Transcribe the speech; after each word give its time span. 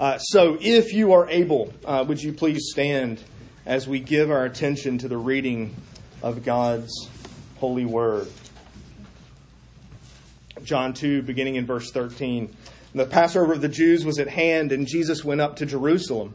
Uh, 0.00 0.16
so, 0.18 0.56
if 0.60 0.92
you 0.92 1.12
are 1.12 1.28
able, 1.28 1.74
uh, 1.84 2.04
would 2.06 2.22
you 2.22 2.32
please 2.32 2.68
stand 2.70 3.20
as 3.66 3.88
we 3.88 3.98
give 3.98 4.30
our 4.30 4.44
attention 4.44 4.96
to 4.96 5.08
the 5.08 5.16
reading 5.16 5.74
of 6.22 6.44
God's 6.44 7.08
holy 7.56 7.84
word? 7.84 8.28
John 10.62 10.92
2, 10.92 11.22
beginning 11.22 11.56
in 11.56 11.66
verse 11.66 11.90
13. 11.90 12.54
The 12.94 13.06
Passover 13.06 13.54
of 13.54 13.60
the 13.60 13.68
Jews 13.68 14.04
was 14.04 14.20
at 14.20 14.28
hand, 14.28 14.70
and 14.70 14.86
Jesus 14.86 15.24
went 15.24 15.40
up 15.40 15.56
to 15.56 15.66
Jerusalem. 15.66 16.32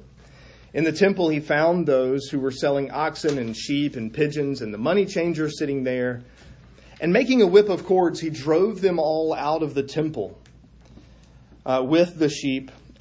In 0.73 0.83
the 0.83 0.91
temple, 0.91 1.29
he 1.29 1.39
found 1.39 1.87
those 1.87 2.27
who 2.27 2.41
were 2.41 2.51
selling 2.51 2.91
oxen 2.91 3.37
and 3.37 3.55
sheep 3.55 3.95
and 3.95 4.13
pigeons, 4.13 4.61
and 4.61 4.73
the 4.73 4.77
money 4.77 5.05
changers 5.05 5.57
sitting 5.57 5.85
there. 5.85 6.21
And 6.99 7.13
making 7.13 7.41
a 7.41 7.47
whip 7.47 7.69
of 7.69 7.85
cords, 7.85 8.19
he 8.19 8.29
drove 8.29 8.81
them 8.81 8.99
all 8.99 9.33
out 9.33 9.63
of 9.63 9.73
the 9.73 9.83
temple 9.83 10.37
uh, 11.65 11.81
with 11.87 12.19
the 12.19 12.27
sheep 12.27 12.69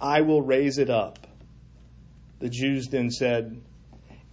I 0.00 0.20
will 0.20 0.42
raise 0.42 0.78
it 0.78 0.90
up. 0.90 1.26
The 2.40 2.48
Jews 2.48 2.88
then 2.88 3.10
said, 3.10 3.60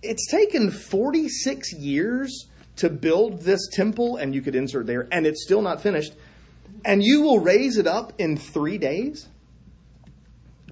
It's 0.02 0.30
taken 0.30 0.72
46 0.72 1.74
years 1.74 2.48
to 2.78 2.90
build 2.90 3.42
this 3.42 3.68
temple, 3.72 4.18
and 4.18 4.36
you 4.36 4.42
could 4.42 4.56
insert 4.56 4.86
there, 4.86 5.08
and 5.12 5.26
it's 5.26 5.44
still 5.44 5.62
not 5.62 5.82
finished, 5.82 6.14
and 6.84 7.04
you 7.04 7.22
will 7.22 7.40
raise 7.40 7.78
it 7.78 7.88
up 7.88 8.14
in 8.18 8.38
three 8.38 8.78
days? 8.78 9.28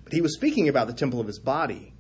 But 0.04 0.14
he 0.14 0.22
was 0.22 0.36
speaking 0.36 0.70
about 0.70 0.88
the 0.88 0.94
temple 0.94 1.20
of 1.20 1.28
his 1.28 1.40
body. 1.40 1.94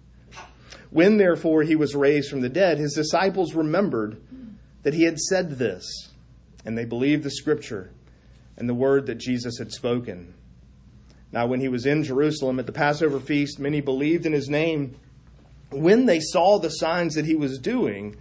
When, 0.91 1.17
therefore, 1.17 1.63
he 1.63 1.75
was 1.75 1.95
raised 1.95 2.29
from 2.29 2.41
the 2.41 2.49
dead, 2.49 2.77
his 2.77 2.93
disciples 2.93 3.55
remembered 3.55 4.21
that 4.83 4.93
he 4.93 5.05
had 5.05 5.17
said 5.17 5.57
this, 5.57 6.11
and 6.65 6.77
they 6.77 6.85
believed 6.85 7.23
the 7.23 7.31
scripture 7.31 7.91
and 8.57 8.69
the 8.69 8.75
word 8.75 9.07
that 9.07 9.17
Jesus 9.17 9.57
had 9.57 9.71
spoken. 9.71 10.35
Now, 11.33 11.47
when 11.47 11.59
he 11.59 11.67
was 11.67 11.87
in 11.87 12.03
Jerusalem 12.03 12.59
at 12.59 12.67
the 12.67 12.71
Passover 12.71 13.19
feast, 13.19 13.57
many 13.57 13.81
believed 13.81 14.27
in 14.27 14.33
his 14.33 14.49
name 14.49 14.95
when 15.71 16.05
they 16.05 16.19
saw 16.19 16.59
the 16.59 16.69
signs 16.69 17.15
that 17.15 17.25
he 17.25 17.33
was 17.33 17.57
doing. 17.57 18.15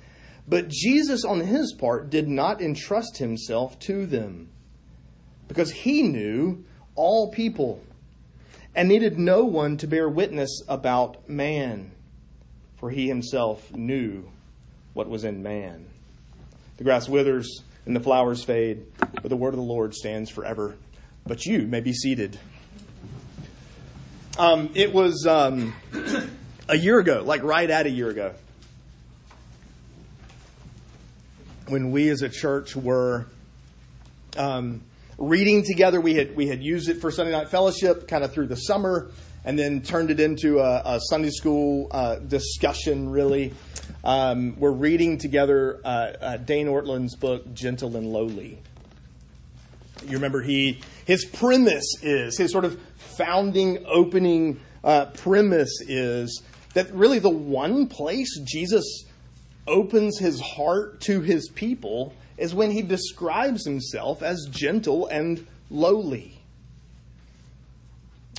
But 0.48 0.70
Jesus, 0.70 1.22
on 1.22 1.40
his 1.40 1.74
part, 1.74 2.08
did 2.08 2.26
not 2.26 2.62
entrust 2.62 3.18
himself 3.18 3.78
to 3.80 4.06
them 4.06 4.48
because 5.46 5.70
he 5.70 6.02
knew 6.02 6.64
all 6.94 7.30
people 7.30 7.82
and 8.74 8.88
needed 8.88 9.18
no 9.18 9.44
one 9.44 9.76
to 9.76 9.86
bear 9.86 10.08
witness 10.08 10.62
about 10.66 11.28
man, 11.28 11.92
for 12.78 12.88
he 12.88 13.08
himself 13.08 13.70
knew 13.72 14.24
what 14.94 15.10
was 15.10 15.24
in 15.24 15.42
man. 15.42 15.84
The 16.78 16.84
grass 16.84 17.10
withers 17.10 17.62
and 17.84 17.94
the 17.94 18.00
flowers 18.00 18.42
fade, 18.42 18.86
but 18.98 19.28
the 19.28 19.36
word 19.36 19.52
of 19.52 19.60
the 19.60 19.62
Lord 19.62 19.94
stands 19.94 20.30
forever. 20.30 20.76
But 21.26 21.44
you 21.44 21.66
may 21.66 21.80
be 21.80 21.92
seated. 21.92 22.38
Um, 24.38 24.70
it 24.74 24.94
was 24.94 25.26
um, 25.26 25.74
a 26.68 26.76
year 26.76 26.98
ago, 26.98 27.22
like 27.24 27.42
right 27.42 27.68
at 27.68 27.84
a 27.84 27.90
year 27.90 28.08
ago, 28.08 28.32
when 31.68 31.90
we 31.90 32.08
as 32.08 32.22
a 32.22 32.30
church 32.30 32.74
were 32.74 33.26
um, 34.38 34.80
reading 35.18 35.64
together. 35.64 36.00
We 36.00 36.14
had 36.14 36.34
we 36.34 36.46
had 36.46 36.62
used 36.62 36.88
it 36.88 37.00
for 37.02 37.10
Sunday 37.10 37.32
night 37.32 37.50
fellowship, 37.50 38.08
kind 38.08 38.24
of 38.24 38.32
through 38.32 38.46
the 38.46 38.56
summer, 38.56 39.10
and 39.44 39.58
then 39.58 39.82
turned 39.82 40.10
it 40.10 40.18
into 40.18 40.60
a, 40.60 40.82
a 40.82 41.00
Sunday 41.10 41.30
school 41.30 41.88
uh, 41.90 42.16
discussion. 42.16 43.10
Really, 43.10 43.52
um, 44.02 44.58
we're 44.58 44.70
reading 44.70 45.18
together 45.18 45.78
uh, 45.84 45.88
uh, 45.88 46.36
Dane 46.38 46.68
Ortlund's 46.68 47.16
book, 47.16 47.52
Gentle 47.52 47.96
and 47.96 48.06
Lowly. 48.06 48.60
You 50.06 50.16
remember 50.16 50.42
he 50.42 50.80
his 51.06 51.24
premise 51.24 51.96
is 52.02 52.36
his 52.38 52.52
sort 52.52 52.64
of 52.64 52.80
founding 53.16 53.84
opening 53.86 54.60
uh, 54.84 55.06
premise 55.06 55.80
is 55.86 56.42
that 56.74 56.92
really 56.92 57.18
the 57.18 57.30
one 57.30 57.86
place 57.86 58.38
Jesus 58.40 59.04
opens 59.66 60.18
his 60.18 60.40
heart 60.40 61.00
to 61.02 61.20
his 61.20 61.48
people 61.48 62.14
is 62.36 62.54
when 62.54 62.70
he 62.70 62.82
describes 62.82 63.64
himself 63.64 64.22
as 64.22 64.48
gentle 64.50 65.06
and 65.06 65.46
lowly. 65.70 66.38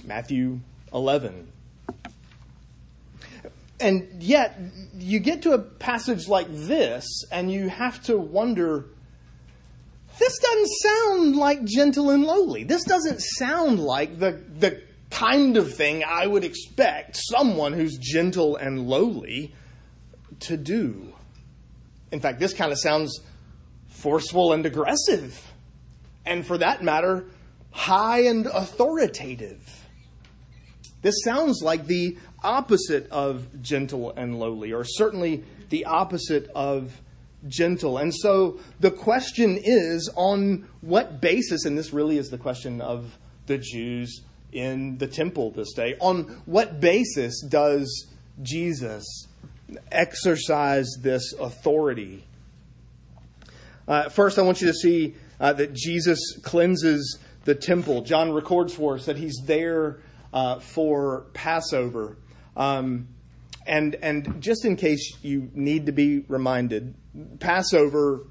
Matthew 0.04 0.60
11. 0.94 1.48
And 3.80 4.22
yet, 4.22 4.58
you 4.98 5.20
get 5.20 5.42
to 5.44 5.52
a 5.52 5.60
passage 5.60 6.28
like 6.28 6.48
this, 6.50 7.06
and 7.32 7.52
you 7.52 7.70
have 7.70 8.02
to 8.04 8.18
wonder 8.18 8.86
this 10.20 10.38
doesn't 10.40 10.70
sound 10.82 11.36
like 11.36 11.64
gentle 11.64 12.12
and 12.12 12.24
lowly. 12.24 12.64
This 12.64 12.84
doesn't 12.84 13.22
sound 13.22 13.80
like 13.80 14.20
the, 14.20 14.32
the 14.32 14.82
kind 15.10 15.58
of 15.58 15.74
thing 15.74 16.04
I 16.08 16.28
would 16.28 16.44
expect 16.44 17.18
someone 17.18 17.74
who's 17.74 17.98
gentle 17.98 18.56
and 18.56 18.88
lowly 18.88 19.54
to 20.42 20.58
do. 20.58 21.14
In 22.12 22.20
fact, 22.20 22.40
this 22.40 22.54
kind 22.54 22.72
of 22.72 22.80
sounds 22.80 23.22
forceful 23.88 24.54
and 24.54 24.66
aggressive. 24.66 25.54
And 26.26 26.46
for 26.46 26.58
that 26.58 26.84
matter, 26.84 27.26
high 27.72 28.24
and 28.26 28.46
authoritative. 28.46 29.88
This 31.02 31.16
sounds 31.24 31.62
like 31.62 31.88
the 31.88 32.18
opposite 32.44 33.10
of 33.10 33.62
gentle 33.62 34.14
and 34.16 34.40
lowly, 34.40 34.72
or 34.74 34.84
certainly 34.84 35.44
the 35.70 35.86
opposite 35.86 36.50
of 36.56 37.02
gentle. 37.48 37.98
And 37.98 38.14
so 38.14 38.60
the 38.80 38.92
question 38.92 39.60
is 39.62 40.10
on 40.16 40.68
what 40.82 41.22
basis, 41.22 41.66
and 41.66 41.78
this 41.78 41.94
really 41.94 42.18
is 42.18 42.30
the 42.30 42.38
question 42.38 42.82
of 42.82 43.18
the 43.48 43.58
Jews 43.58 44.22
in 44.52 44.98
the 44.98 45.08
temple 45.08 45.52
this 45.52 45.74
day, 45.74 45.96
on 46.00 46.24
what 46.46 46.80
basis 46.80 47.42
does 47.42 48.08
Jesus 48.42 49.28
exercise 49.92 50.88
this 51.02 51.34
authority? 51.34 52.24
Uh, 53.88 54.10
first, 54.10 54.40
I 54.40 54.44
want 54.44 54.62
you 54.62 54.68
to 54.68 54.74
see 54.74 55.16
uh, 55.40 55.54
that 55.54 55.74
Jesus 55.74 56.20
cleanses 56.44 57.20
the 57.44 57.56
temple. 57.56 58.02
John 58.02 58.32
records 58.32 58.74
for 58.74 58.96
us 58.96 59.06
that 59.06 59.18
he's 59.18 59.42
there 59.46 60.00
uh, 60.32 60.60
for 60.60 61.26
Passover. 61.34 62.18
Um, 62.56 63.10
and, 63.66 63.96
and 63.96 64.42
just 64.42 64.66
in 64.66 64.76
case 64.76 65.18
you 65.22 65.50
need 65.54 65.86
to 65.88 65.92
be 65.92 66.20
reminded, 66.28 66.96
Passover, 67.40 68.28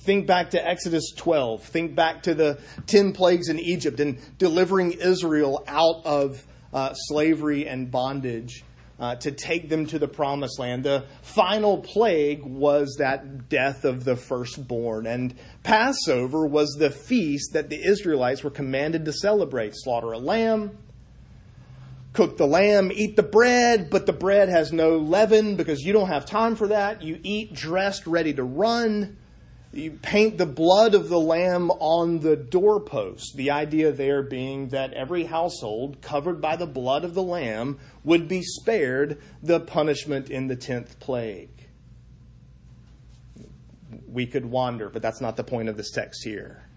think 0.00 0.26
back 0.26 0.50
to 0.50 0.66
Exodus 0.66 1.12
12, 1.16 1.62
think 1.62 1.94
back 1.94 2.22
to 2.24 2.34
the 2.34 2.60
10 2.86 3.12
plagues 3.12 3.48
in 3.48 3.58
Egypt 3.58 4.00
and 4.00 4.18
delivering 4.38 4.92
Israel 4.92 5.64
out 5.66 6.04
of 6.04 6.46
uh, 6.72 6.92
slavery 6.94 7.66
and 7.66 7.90
bondage 7.90 8.64
uh, 8.98 9.16
to 9.16 9.32
take 9.32 9.68
them 9.68 9.86
to 9.86 9.98
the 9.98 10.08
promised 10.08 10.58
land. 10.58 10.84
The 10.84 11.04
final 11.22 11.78
plague 11.78 12.44
was 12.44 12.96
that 12.98 13.48
death 13.48 13.84
of 13.84 14.04
the 14.04 14.16
firstborn. 14.16 15.06
And 15.06 15.34
Passover 15.62 16.46
was 16.46 16.76
the 16.78 16.90
feast 16.90 17.52
that 17.54 17.70
the 17.70 17.82
Israelites 17.84 18.44
were 18.44 18.50
commanded 18.50 19.04
to 19.04 19.12
celebrate 19.12 19.72
slaughter 19.74 20.12
a 20.12 20.18
lamb, 20.18 20.78
cook 22.14 22.36
the 22.36 22.46
lamb, 22.46 22.90
eat 22.94 23.16
the 23.16 23.22
bread, 23.22 23.90
but 23.90 24.06
the 24.06 24.12
bread 24.12 24.48
has 24.48 24.72
no 24.72 24.96
leaven 24.96 25.56
because 25.56 25.82
you 25.82 25.92
don't 25.92 26.08
have 26.08 26.24
time 26.24 26.56
for 26.56 26.68
that. 26.68 27.02
You 27.02 27.20
eat 27.22 27.52
dressed, 27.52 28.06
ready 28.06 28.32
to 28.34 28.44
run. 28.44 29.18
You 29.72 29.90
paint 29.90 30.38
the 30.38 30.46
blood 30.46 30.94
of 30.94 31.08
the 31.08 31.18
lamb 31.18 31.72
on 31.72 32.20
the 32.20 32.36
doorpost. 32.36 33.36
The 33.36 33.50
idea 33.50 33.90
there 33.90 34.22
being 34.22 34.68
that 34.68 34.92
every 34.92 35.24
household 35.24 36.00
covered 36.00 36.40
by 36.40 36.54
the 36.54 36.66
blood 36.66 37.04
of 37.04 37.14
the 37.14 37.22
lamb 37.22 37.80
would 38.04 38.28
be 38.28 38.42
spared 38.42 39.20
the 39.42 39.58
punishment 39.58 40.30
in 40.30 40.46
the 40.46 40.56
tenth 40.56 41.00
plague. 41.00 41.50
We 44.06 44.26
could 44.26 44.46
wander, 44.46 44.88
but 44.88 45.02
that's 45.02 45.20
not 45.20 45.36
the 45.36 45.42
point 45.42 45.68
of 45.68 45.76
this 45.76 45.90
text 45.90 46.22
here. 46.22 46.68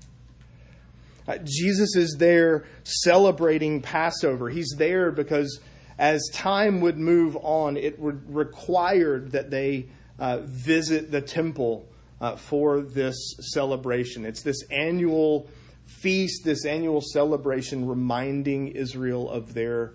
Uh, 1.28 1.38
Jesus 1.44 1.96
is 1.96 2.16
there 2.18 2.66
celebrating 2.84 3.82
Passover. 3.82 4.50
He's 4.50 4.74
there 4.78 5.12
because 5.12 5.60
as 6.00 6.30
time 6.32 6.82
would 6.82 6.98
move 6.98 7.36
on, 7.38 7.76
it 7.76 8.00
would 8.00 8.34
required 8.34 9.32
that 9.32 9.50
they 9.50 9.88
uh, 10.20 10.40
visit 10.44 11.12
the 11.12 11.22
temple 11.22 11.88
uh, 12.22 12.36
for 12.36 12.82
this 12.82 13.36
celebration. 13.54 14.26
It's 14.26 14.42
this 14.42 14.64
annual 14.70 15.50
feast, 15.86 16.44
this 16.44 16.66
annual 16.66 17.02
celebration 17.02 17.88
reminding 17.88 18.70
Israel 18.70 19.30
of 19.30 19.54
their 19.54 19.94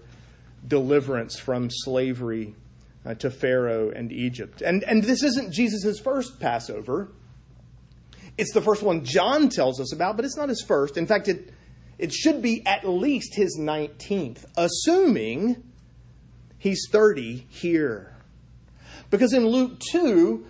deliverance 0.66 1.38
from 1.38 1.68
slavery 1.70 2.54
uh, 3.04 3.14
to 3.14 3.30
Pharaoh 3.30 3.90
and 3.90 4.12
Egypt. 4.12 4.62
And, 4.62 4.84
and 4.84 5.02
this 5.02 5.22
isn't 5.22 5.52
Jesus' 5.52 5.98
first 5.98 6.40
Passover. 6.40 7.08
It's 8.38 8.52
the 8.52 8.62
first 8.62 8.82
one 8.82 9.04
John 9.04 9.48
tells 9.48 9.80
us 9.80 9.92
about, 9.92 10.16
but 10.16 10.24
it's 10.24 10.36
not 10.36 10.48
his 10.48 10.62
first. 10.62 10.96
In 10.96 11.06
fact, 11.06 11.28
it, 11.28 11.52
it 11.98 12.12
should 12.12 12.42
be 12.42 12.64
at 12.66 12.88
least 12.88 13.34
his 13.34 13.58
19th, 13.58 14.44
assuming 14.56 15.62
he's 16.58 16.88
30 16.90 17.46
here. 17.48 18.16
Because 19.10 19.34
in 19.34 19.46
Luke 19.46 19.78
2, 19.90 20.46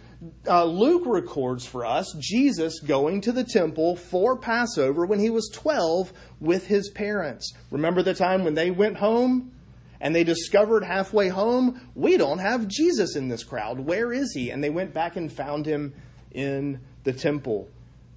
uh, 0.46 0.64
Luke 0.64 1.02
records 1.06 1.66
for 1.66 1.84
us 1.84 2.14
Jesus 2.20 2.78
going 2.80 3.20
to 3.22 3.32
the 3.32 3.42
temple 3.42 3.96
for 3.96 4.36
Passover 4.36 5.04
when 5.04 5.18
he 5.18 5.30
was 5.30 5.50
12 5.52 6.12
with 6.40 6.66
his 6.66 6.90
parents. 6.90 7.52
Remember 7.70 8.02
the 8.02 8.14
time 8.14 8.44
when 8.44 8.54
they 8.54 8.70
went 8.70 8.98
home 8.98 9.52
and 10.00 10.14
they 10.14 10.24
discovered 10.24 10.84
halfway 10.84 11.28
home, 11.28 11.88
we 11.94 12.16
don't 12.16 12.38
have 12.38 12.68
Jesus 12.68 13.16
in 13.16 13.28
this 13.28 13.42
crowd. 13.42 13.80
Where 13.80 14.12
is 14.12 14.32
he? 14.32 14.50
And 14.50 14.62
they 14.62 14.70
went 14.70 14.94
back 14.94 15.16
and 15.16 15.32
found 15.32 15.66
him 15.66 15.92
in 16.30 16.80
the 17.04 17.12
temple. 17.12 17.68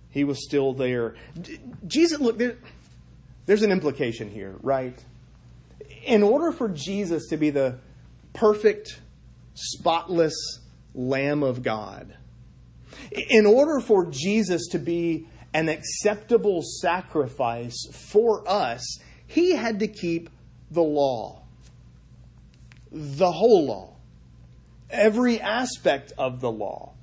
He 0.10 0.24
was 0.24 0.44
still 0.44 0.74
there. 0.74 1.16
Jesus, 1.86 2.20
look, 2.20 2.38
there, 2.38 2.58
there's 3.46 3.64
an 3.64 3.72
implication 3.72 4.30
here, 4.30 4.56
right? 4.62 4.98
In 6.06 6.24
order 6.24 6.52
for 6.52 6.70
Jesus 6.70 7.28
to 7.30 7.38
be 7.38 7.50
the 7.50 7.80
perfect, 8.34 9.00
spotless 9.54 10.36
Lamb 10.94 11.44
of 11.44 11.64
God, 11.64 12.16
in 13.12 13.46
order 13.46 13.80
for 13.80 14.06
Jesus 14.06 14.68
to 14.68 14.80
be 14.80 15.28
an 15.54 15.70
acceptable 15.70 16.62
sacrifice 16.62 17.76
for 17.92 18.48
us, 18.48 19.00
he 19.28 19.56
had 19.56 19.80
to 19.80 19.88
keep 19.88 20.30
the 20.72 20.84
law, 20.84 21.44
the 22.92 23.32
whole 23.32 23.66
law, 23.66 23.94
every 24.90 25.40
aspect 25.42 26.14
of 26.18 26.42
the 26.42 26.52
law 26.52 26.94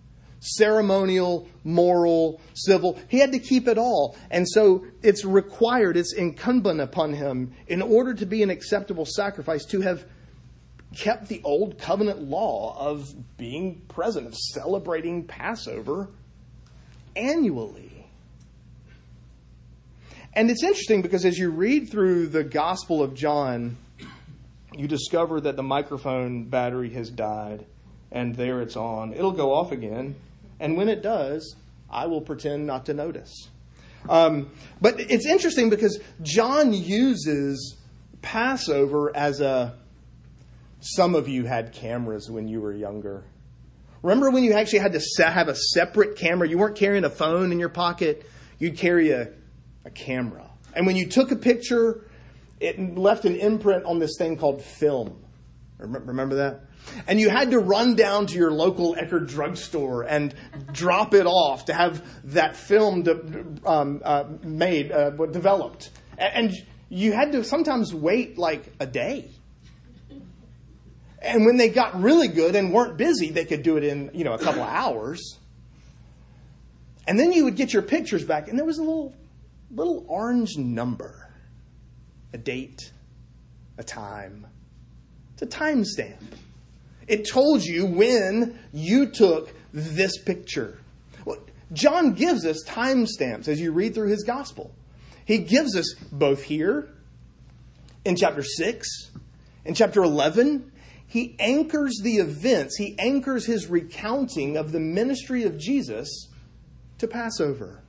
ceremonial, 0.43 1.49
moral, 1.65 2.41
civil. 2.53 2.99
He 3.09 3.19
had 3.19 3.33
to 3.33 3.39
keep 3.39 3.69
it 3.69 3.79
all. 3.79 4.17
And 4.31 4.47
so 4.49 4.85
it's 5.03 5.25
required, 5.25 5.97
it's 5.97 6.13
incumbent 6.13 6.81
upon 6.81 7.15
him, 7.15 7.55
in 7.69 7.81
order 7.81 8.13
to 8.13 8.27
be 8.27 8.43
an 8.43 8.51
acceptable 8.51 9.07
sacrifice, 9.07 9.65
to 9.67 9.81
have 9.81 10.05
kept 10.95 11.29
the 11.29 11.41
old 11.45 11.79
covenant 11.79 12.23
law 12.23 12.77
of 12.79 13.15
being 13.39 13.81
present, 13.89 14.27
of 14.27 14.35
celebrating 14.35 15.25
Passover 15.25 16.11
annually. 17.17 18.07
And 20.35 20.51
it's 20.51 20.63
interesting 20.63 21.03
because 21.03 21.25
as 21.25 21.39
you 21.39 21.51
read 21.51 21.91
through 21.91 22.29
the 22.29 22.43
Gospel 22.43 23.03
of 23.03 23.15
John, 23.15 23.77
you 24.75 24.89
discover 24.89 25.41
that 25.43 25.57
the 25.57 25.63
microphone 25.63 26.45
battery 26.45 26.91
has 26.91 27.11
died, 27.11 27.67
and 28.11 28.35
there 28.35 28.61
it's 28.63 28.77
on. 28.77 29.13
It'll 29.13 29.33
go 29.33 29.53
off 29.53 29.73
again, 29.73 30.15
and 30.63 30.77
when 30.77 30.89
it 30.89 31.03
does, 31.03 31.57
I 31.91 32.07
will 32.07 32.21
pretend 32.21 32.67
not 32.67 32.87
to 32.87 32.95
notice. 32.95 33.49
Um, 34.09 34.51
but 34.81 35.01
it's 35.01 35.27
interesting 35.27 35.71
because 35.71 36.01
John 36.23 36.73
uses 36.73 37.77
Passover 38.23 39.15
as 39.15 39.41
a 39.41 39.75
some 40.81 41.15
of 41.15 41.29
you 41.29 41.45
had 41.45 41.73
cameras 41.73 42.31
when 42.31 42.49
you 42.49 42.61
were 42.61 42.73
younger. 42.73 43.25
Remember 44.03 44.31
when 44.31 44.45
you 44.45 44.53
actually 44.53 44.81
had 44.81 44.93
to 44.93 45.25
have 45.25 45.49
a 45.49 45.55
separate 45.55 46.17
camera? 46.17 46.49
You 46.49 46.59
weren't 46.59 46.77
carrying 46.77 47.05
a 47.05 47.11
phone 47.11 47.53
in 47.53 47.59
your 47.59 47.69
pocket, 47.69 48.29
you'd 48.59 48.77
carry 48.77 49.11
a, 49.11 49.31
a 49.85 49.91
camera. 49.91 50.49
And 50.75 50.87
when 50.87 50.97
you 50.97 51.07
took 51.07 51.31
a 51.33 51.37
picture, 51.37 52.05
it 52.61 52.97
left 52.97 53.25
an 53.25 53.37
imprint 53.37 53.85
on 53.85 53.99
this 53.99 54.17
thing 54.17 54.37
called 54.37 54.63
film. 54.63 55.23
Remember 55.79 56.37
that? 56.37 56.61
And 57.07 57.21
you 57.21 57.29
had 57.29 57.51
to 57.51 57.59
run 57.59 57.97
down 57.97 58.27
to 58.27 58.35
your 58.37 58.53
local 58.53 58.95
Eckerd 58.95 59.29
drugstore 59.29 60.03
and 60.03 60.35
drop 60.73 61.15
it 61.15 61.27
off 61.27 61.67
to 61.67 61.75
have 61.75 62.05
that 62.33 62.57
film 62.57 63.03
de- 63.03 63.45
um, 63.65 64.01
uh, 64.05 64.25
made, 64.43 64.93
uh, 64.93 65.11
developed. 65.11 65.91
And 66.19 66.53
you 66.89 67.13
had 67.13 67.33
to 67.33 67.43
sometimes 67.43 67.93
wait 67.95 68.39
like 68.39 68.73
a 68.79 68.87
day 68.87 69.31
and 71.23 71.47
when 71.47 71.57
they 71.57 71.69
got 71.69 72.01
really 72.01 72.29
good 72.29 72.57
and 72.57 72.73
weren't 72.73 72.97
busy, 72.97 73.31
they 73.31 73.45
could 73.45 73.63
do 73.63 73.77
it 73.77 73.85
in, 73.85 74.11
you 74.13 74.25
know, 74.25 74.33
a 74.33 74.39
couple 74.39 74.63
of 74.63 74.69
hours. 74.69 75.39
And 77.07 77.19
then 77.19 77.33
you 77.33 77.45
would 77.45 77.57
get 77.57 77.73
your 77.73 77.83
pictures 77.83 78.25
back, 78.25 78.49
and 78.49 78.59
there 78.59 78.67
was 78.67 78.79
a 78.79 78.83
little, 78.83 79.15
little 79.71 80.05
orange 80.09 80.57
number, 80.57 81.33
a 82.33 82.39
date, 82.39 82.93
a 83.79 83.85
time. 83.85 84.47
It's 85.35 85.43
a 85.43 85.47
timestamp. 85.47 86.21
It 87.07 87.29
told 87.29 87.63
you 87.63 87.87
when 87.87 88.59
you 88.73 89.07
took 89.07 89.53
this 89.73 90.19
picture. 90.19 90.79
Well, 91.25 91.39
John 91.73 92.13
gives 92.13 92.47
us 92.47 92.63
timestamps 92.67 93.49
as 93.49 93.61
you 93.61 93.73
read 93.73 93.95
through 93.95 94.09
his 94.09 94.25
gospel. 94.25 94.75
He 95.25 95.39
gives 95.39 95.77
us 95.77 95.95
both 96.11 96.43
here 96.43 96.89
in 98.05 98.17
chapter 98.17 98.43
6, 98.43 99.11
in 99.65 99.75
chapter 99.75 100.03
11, 100.03 100.73
he 101.07 101.37
anchors 101.39 102.01
the 102.03 102.17
events, 102.17 102.77
he 102.77 102.99
anchors 102.99 103.47
his 103.47 103.69
recounting 103.69 104.57
of 104.57 104.73
the 104.73 104.81
ministry 104.81 105.45
of 105.45 105.59
Jesus 105.59 106.29
to 106.99 107.07
Passover. 107.07 107.83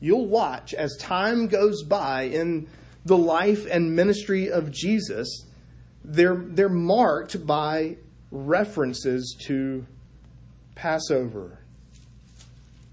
You'll 0.00 0.26
watch 0.26 0.74
as 0.74 0.96
time 0.98 1.46
goes 1.46 1.84
by 1.84 2.22
in 2.24 2.68
the 3.04 3.16
life 3.16 3.66
and 3.70 3.94
ministry 3.94 4.50
of 4.50 4.70
Jesus, 4.70 5.46
they're, 6.04 6.36
they're 6.36 6.68
marked 6.68 7.46
by 7.46 7.96
references 8.30 9.36
to 9.46 9.86
Passover. 10.74 11.58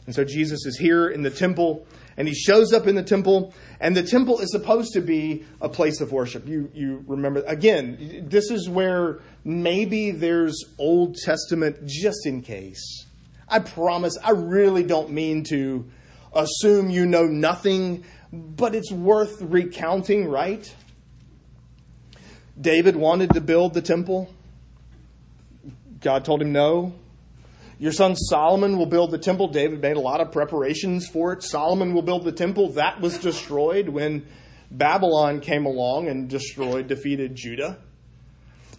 And 0.05 0.15
so 0.15 0.23
Jesus 0.23 0.65
is 0.65 0.77
here 0.77 1.07
in 1.07 1.21
the 1.21 1.29
temple, 1.29 1.85
and 2.17 2.27
he 2.27 2.33
shows 2.33 2.73
up 2.73 2.87
in 2.87 2.95
the 2.95 3.03
temple, 3.03 3.53
and 3.79 3.95
the 3.95 4.03
temple 4.03 4.39
is 4.39 4.51
supposed 4.51 4.93
to 4.93 5.01
be 5.01 5.45
a 5.61 5.69
place 5.69 6.01
of 6.01 6.11
worship. 6.11 6.47
You, 6.47 6.69
you 6.73 7.03
remember, 7.07 7.43
again, 7.45 8.25
this 8.27 8.51
is 8.51 8.67
where 8.67 9.19
maybe 9.43 10.11
there's 10.11 10.63
Old 10.77 11.15
Testament 11.15 11.85
just 11.85 12.25
in 12.25 12.41
case. 12.41 13.05
I 13.47 13.59
promise, 13.59 14.17
I 14.23 14.31
really 14.31 14.83
don't 14.83 15.11
mean 15.11 15.43
to 15.45 15.89
assume 16.33 16.89
you 16.89 17.05
know 17.05 17.25
nothing, 17.25 18.03
but 18.31 18.75
it's 18.75 18.91
worth 18.91 19.41
recounting, 19.41 20.27
right? 20.27 20.71
David 22.59 22.95
wanted 22.95 23.33
to 23.33 23.41
build 23.41 23.73
the 23.73 23.81
temple. 23.81 24.33
God 26.01 26.25
told 26.25 26.41
him 26.41 26.51
no. 26.51 26.93
Your 27.77 27.93
son 27.93 28.15
Solomon 28.15 28.77
will 28.77 28.85
build 28.85 29.11
the 29.11 29.17
temple. 29.17 29.47
David 29.47 29.81
made 29.81 29.95
a 29.95 30.01
lot 30.01 30.19
of 30.19 30.31
preparations 30.33 31.07
for 31.07 31.31
it. 31.31 31.43
Solomon 31.43 31.93
will 31.93 32.01
build 32.01 32.25
the 32.25 32.31
temple. 32.33 32.71
That 32.73 32.99
was 32.99 33.17
destroyed 33.17 33.87
when 33.87 34.25
Babylon 34.69 35.39
came 35.39 35.65
along 35.65 36.09
and 36.09 36.29
destroyed, 36.29 36.87
defeated 36.87 37.35
Judah. 37.35 37.79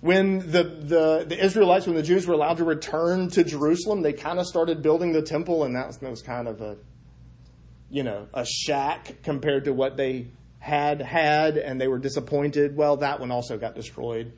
When 0.02 0.38
the, 0.50 0.62
the, 0.62 1.25
the 1.28 1.42
Israelites, 1.42 1.87
when 1.87 1.96
the 1.96 2.02
Jews 2.02 2.26
were 2.26 2.34
allowed 2.34 2.58
to 2.58 2.64
return 2.64 3.28
to 3.30 3.44
Jerusalem, 3.44 4.02
they 4.02 4.12
kind 4.12 4.38
of 4.38 4.46
started 4.46 4.82
building 4.82 5.12
the 5.12 5.22
temple, 5.22 5.64
and 5.64 5.75
that 5.76 5.87
was, 5.87 5.99
that 5.99 6.10
was 6.10 6.22
kind 6.22 6.49
of 6.49 6.60
a, 6.60 6.76
you 7.90 8.02
know, 8.02 8.28
a 8.32 8.44
shack 8.46 9.22
compared 9.22 9.64
to 9.64 9.72
what 9.72 9.96
they 9.96 10.28
had 10.61 11.00
had, 11.00 11.57
and 11.57 11.81
they 11.81 11.88
were 11.88 11.99
disappointed. 11.99 12.76
Well, 12.76 12.99
that 12.99 13.19
one 13.19 13.33
also 13.33 13.59
got 13.59 13.75
destroyed. 13.75 14.33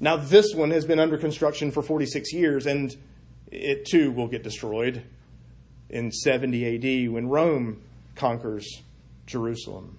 Now, 0.00 0.16
this 0.16 0.54
one 0.54 0.70
has 0.72 0.84
been 0.84 0.98
under 0.98 1.16
construction 1.16 1.70
for 1.70 1.82
46 1.82 2.32
years, 2.32 2.66
and 2.66 2.94
it 3.50 3.84
too 3.84 4.10
will 4.10 4.26
get 4.26 4.42
destroyed 4.42 5.02
in 5.88 6.10
70 6.10 7.04
AD 7.04 7.12
when 7.12 7.28
Rome 7.28 7.82
conquers 8.14 8.82
Jerusalem. 9.26 9.98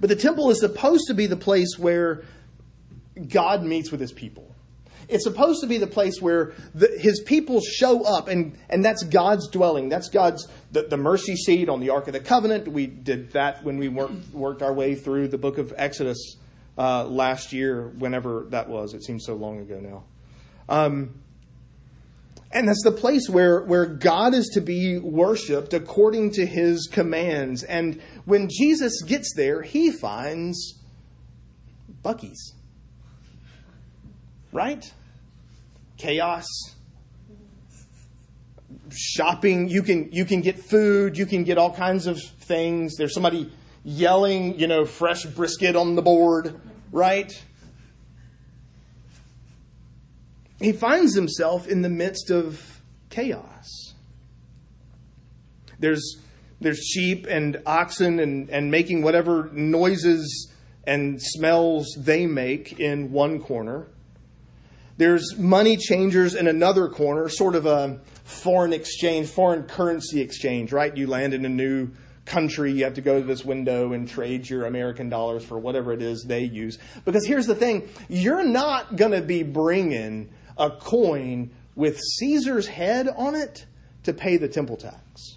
But 0.00 0.08
the 0.08 0.16
temple 0.16 0.50
is 0.50 0.58
supposed 0.60 1.06
to 1.06 1.14
be 1.14 1.26
the 1.26 1.36
place 1.36 1.78
where 1.78 2.24
God 3.28 3.62
meets 3.62 3.90
with 3.90 4.00
his 4.00 4.12
people. 4.12 4.54
It's 5.08 5.24
supposed 5.24 5.62
to 5.62 5.66
be 5.66 5.78
the 5.78 5.86
place 5.86 6.20
where 6.20 6.52
the, 6.74 6.88
his 6.98 7.22
people 7.24 7.60
show 7.60 8.04
up, 8.04 8.28
and, 8.28 8.58
and 8.68 8.84
that's 8.84 9.02
God's 9.04 9.48
dwelling. 9.48 9.88
That's 9.88 10.10
God's 10.10 10.46
the, 10.70 10.82
the 10.82 10.98
mercy 10.98 11.34
seat 11.34 11.68
on 11.68 11.80
the 11.80 11.90
Ark 11.90 12.08
of 12.08 12.12
the 12.12 12.20
Covenant. 12.20 12.68
We 12.68 12.86
did 12.86 13.32
that 13.32 13.64
when 13.64 13.78
we 13.78 13.88
worked, 13.88 14.32
worked 14.34 14.62
our 14.62 14.72
way 14.72 14.94
through 14.94 15.28
the 15.28 15.38
book 15.38 15.56
of 15.56 15.72
Exodus 15.76 16.36
uh, 16.76 17.04
last 17.06 17.52
year, 17.52 17.88
whenever 17.88 18.46
that 18.50 18.68
was. 18.68 18.92
It 18.92 19.02
seems 19.02 19.24
so 19.24 19.34
long 19.34 19.60
ago 19.60 19.80
now. 19.80 20.04
Um, 20.68 21.14
and 22.50 22.68
that's 22.68 22.82
the 22.84 22.92
place 22.92 23.28
where, 23.28 23.62
where 23.62 23.86
God 23.86 24.34
is 24.34 24.48
to 24.54 24.60
be 24.60 24.98
worshiped 24.98 25.74
according 25.74 26.32
to 26.32 26.46
his 26.46 26.88
commands. 26.90 27.62
And 27.62 28.00
when 28.24 28.48
Jesus 28.50 29.02
gets 29.02 29.34
there, 29.34 29.62
he 29.62 29.90
finds 29.90 30.78
Buc-ee's. 32.02 32.54
Right? 34.52 34.92
Chaos. 35.98 36.46
Shopping, 38.90 39.68
you 39.68 39.82
can 39.82 40.10
you 40.12 40.24
can 40.24 40.40
get 40.40 40.58
food, 40.58 41.18
you 41.18 41.26
can 41.26 41.44
get 41.44 41.58
all 41.58 41.74
kinds 41.74 42.06
of 42.06 42.18
things. 42.20 42.96
There's 42.96 43.12
somebody 43.12 43.52
yelling, 43.84 44.58
you 44.58 44.66
know, 44.66 44.84
fresh 44.84 45.24
brisket 45.24 45.76
on 45.76 45.94
the 45.94 46.02
board. 46.02 46.58
right? 46.92 47.42
He 50.60 50.72
finds 50.72 51.14
himself 51.14 51.68
in 51.68 51.82
the 51.82 51.88
midst 51.88 52.30
of 52.30 52.80
chaos. 53.10 53.94
There's, 55.78 56.20
there's 56.60 56.78
sheep 56.78 57.26
and 57.28 57.62
oxen 57.64 58.18
and, 58.18 58.50
and 58.50 58.70
making 58.70 59.02
whatever 59.02 59.48
noises 59.52 60.50
and 60.84 61.22
smells 61.22 61.86
they 61.96 62.26
make 62.26 62.80
in 62.80 63.12
one 63.12 63.40
corner. 63.40 63.86
There's 64.98 65.38
money 65.38 65.76
changers 65.76 66.34
in 66.34 66.48
another 66.48 66.88
corner, 66.88 67.28
sort 67.28 67.54
of 67.54 67.66
a 67.66 68.00
foreign 68.24 68.72
exchange, 68.72 69.28
foreign 69.28 69.62
currency 69.62 70.20
exchange, 70.20 70.72
right? 70.72 70.94
You 70.94 71.06
land 71.06 71.34
in 71.34 71.44
a 71.44 71.48
new 71.48 71.90
country, 72.24 72.72
you 72.72 72.84
have 72.84 72.94
to 72.94 73.00
go 73.00 73.20
to 73.20 73.26
this 73.26 73.44
window 73.44 73.92
and 73.92 74.08
trade 74.08 74.50
your 74.50 74.66
American 74.66 75.08
dollars 75.08 75.44
for 75.44 75.56
whatever 75.58 75.92
it 75.92 76.02
is 76.02 76.24
they 76.24 76.42
use. 76.42 76.78
Because 77.04 77.24
here's 77.24 77.46
the 77.46 77.54
thing 77.54 77.88
you're 78.08 78.44
not 78.44 78.96
going 78.96 79.12
to 79.12 79.22
be 79.22 79.44
bringing 79.44 80.30
a 80.58 80.70
coin 80.70 81.50
with 81.76 81.98
Caesar's 82.18 82.66
head 82.66 83.08
on 83.08 83.36
it 83.36 83.66
to 84.02 84.12
pay 84.12 84.36
the 84.36 84.48
temple 84.48 84.76
tax. 84.76 85.36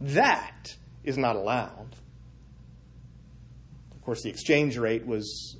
That 0.00 0.76
is 1.02 1.18
not 1.18 1.34
allowed. 1.34 1.96
Of 3.90 4.02
course, 4.02 4.22
the 4.22 4.30
exchange 4.30 4.78
rate 4.78 5.06
was 5.06 5.56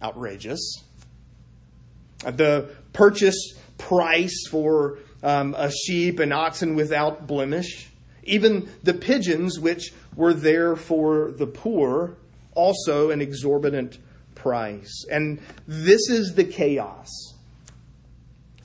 outrageous. 0.00 0.82
The 2.20 2.70
purchase 2.92 3.54
price 3.78 4.46
for 4.48 4.98
um, 5.22 5.54
a 5.56 5.70
sheep 5.70 6.18
and 6.18 6.32
oxen 6.32 6.74
without 6.74 7.26
blemish, 7.26 7.88
even 8.24 8.68
the 8.82 8.94
pigeons, 8.94 9.58
which 9.58 9.92
were 10.14 10.34
there 10.34 10.76
for 10.76 11.32
the 11.32 11.46
poor, 11.46 12.16
also 12.54 13.10
an 13.10 13.20
exorbitant 13.20 13.98
price. 14.34 15.04
And 15.10 15.40
this 15.66 16.08
is 16.08 16.34
the 16.34 16.44
chaos. 16.44 17.08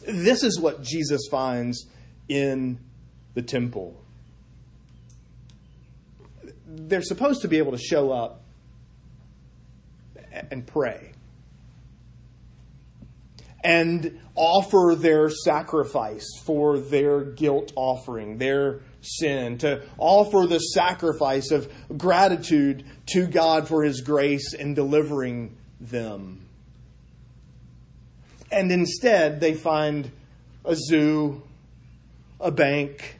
This 0.07 0.43
is 0.43 0.59
what 0.59 0.81
Jesus 0.81 1.27
finds 1.29 1.85
in 2.27 2.79
the 3.33 3.41
temple. 3.41 4.01
They're 6.65 7.01
supposed 7.01 7.41
to 7.41 7.47
be 7.47 7.57
able 7.57 7.73
to 7.73 7.77
show 7.77 8.11
up 8.11 8.43
and 10.49 10.65
pray 10.65 11.10
and 13.63 14.19
offer 14.35 14.95
their 14.95 15.29
sacrifice 15.29 16.25
for 16.43 16.79
their 16.79 17.23
guilt 17.23 17.71
offering, 17.75 18.37
their 18.37 18.81
sin, 19.01 19.57
to 19.59 19.83
offer 19.97 20.47
the 20.47 20.59
sacrifice 20.59 21.51
of 21.51 21.71
gratitude 21.97 22.83
to 23.07 23.27
God 23.27 23.67
for 23.67 23.83
His 23.83 24.01
grace 24.01 24.53
in 24.53 24.73
delivering 24.73 25.55
them. 25.79 26.47
And 28.51 28.71
instead, 28.71 29.39
they 29.39 29.53
find 29.53 30.11
a 30.65 30.75
zoo, 30.75 31.41
a 32.39 32.51
bank, 32.51 33.19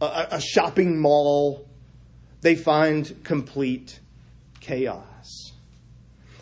a, 0.00 0.28
a 0.32 0.40
shopping 0.40 1.00
mall. 1.00 1.66
They 2.40 2.56
find 2.56 3.24
complete 3.24 4.00
chaos. 4.60 5.52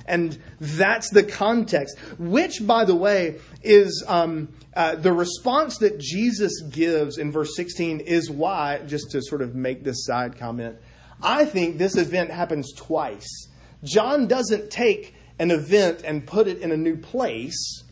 And 0.06 0.38
that's 0.60 1.10
the 1.10 1.22
context, 1.22 1.98
which, 2.18 2.66
by 2.66 2.84
the 2.84 2.94
way, 2.94 3.40
is 3.62 4.04
um, 4.06 4.48
uh, 4.74 4.96
the 4.96 5.12
response 5.12 5.78
that 5.78 5.98
Jesus 5.98 6.60
gives 6.62 7.18
in 7.18 7.32
verse 7.32 7.56
16 7.56 8.00
is 8.00 8.30
why, 8.30 8.80
just 8.86 9.10
to 9.12 9.22
sort 9.22 9.40
of 9.40 9.54
make 9.54 9.82
this 9.82 10.04
side 10.04 10.38
comment, 10.38 10.76
I 11.22 11.46
think 11.46 11.78
this 11.78 11.96
event 11.96 12.30
happens 12.30 12.72
twice. 12.74 13.48
John 13.82 14.26
doesn't 14.26 14.70
take 14.70 15.14
an 15.38 15.50
event 15.50 16.02
and 16.04 16.26
put 16.26 16.48
it 16.48 16.58
in 16.58 16.70
a 16.70 16.76
new 16.76 16.96
place, 16.96 17.82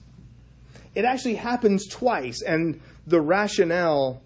it 0.95 1.05
actually 1.05 1.37
happens 1.37 1.89
twice. 1.89 2.43
And 2.43 2.81
the 3.07 3.21
rationale 3.21 4.23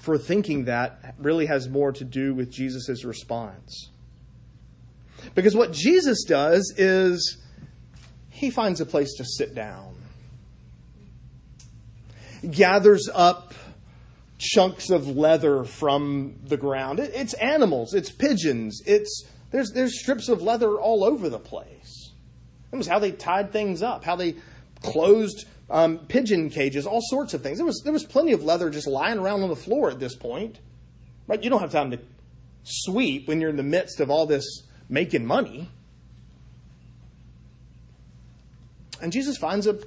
for 0.00 0.18
thinking 0.18 0.64
that 0.64 1.14
really 1.18 1.46
has 1.46 1.68
more 1.68 1.92
to 1.92 2.04
do 2.04 2.34
with 2.34 2.50
Jesus' 2.50 3.04
response. 3.04 3.90
Because 5.34 5.54
what 5.54 5.72
Jesus 5.72 6.24
does 6.24 6.74
is 6.76 7.38
he 8.30 8.50
finds 8.50 8.80
a 8.80 8.86
place 8.86 9.14
to 9.14 9.24
sit 9.24 9.54
down, 9.54 9.94
gathers 12.50 13.08
up 13.12 13.54
chunks 14.38 14.90
of 14.90 15.06
leather 15.16 15.62
from 15.62 16.34
the 16.44 16.56
ground. 16.56 16.98
it's 16.98 17.34
animals, 17.34 17.94
it's 17.94 18.10
pigeons, 18.10 18.82
it's 18.86 19.24
there's 19.52 19.70
there's 19.72 20.00
strips 20.00 20.28
of 20.28 20.42
leather 20.42 20.78
all 20.78 21.04
over 21.04 21.28
the 21.28 21.38
place. 21.38 22.10
That 22.70 22.78
was 22.78 22.86
how 22.86 22.98
they 22.98 23.12
tied 23.12 23.52
things 23.52 23.82
up, 23.82 24.02
how 24.02 24.16
they 24.16 24.34
closed 24.82 25.46
um, 25.70 25.98
pigeon 26.08 26.50
cages, 26.50 26.86
all 26.86 27.02
sorts 27.02 27.34
of 27.34 27.42
things. 27.42 27.58
There 27.58 27.66
was 27.66 27.80
there 27.84 27.92
was 27.92 28.04
plenty 28.04 28.32
of 28.32 28.42
leather 28.42 28.70
just 28.70 28.86
lying 28.86 29.18
around 29.18 29.42
on 29.42 29.48
the 29.48 29.56
floor 29.56 29.90
at 29.90 30.00
this 30.00 30.16
point. 30.16 30.58
Right? 31.28 31.42
You 31.42 31.50
don't 31.50 31.60
have 31.60 31.70
time 31.70 31.92
to 31.92 32.00
sweep 32.64 33.28
when 33.28 33.40
you're 33.40 33.50
in 33.50 33.56
the 33.56 33.62
midst 33.62 34.00
of 34.00 34.10
all 34.10 34.26
this 34.26 34.44
making 34.88 35.26
money. 35.26 35.68
And 39.00 39.12
Jesus 39.12 39.36
finds 39.36 39.66
a, 39.66 39.78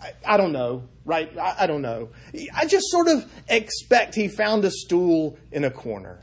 I, 0.00 0.12
I 0.24 0.36
don't 0.36 0.52
know, 0.52 0.84
right? 1.04 1.36
I, 1.36 1.56
I 1.60 1.66
don't 1.66 1.82
know. 1.82 2.10
I 2.54 2.66
just 2.66 2.86
sort 2.90 3.08
of 3.08 3.30
expect 3.48 4.14
he 4.14 4.28
found 4.28 4.64
a 4.64 4.70
stool 4.70 5.38
in 5.50 5.64
a 5.64 5.70
corner 5.70 6.22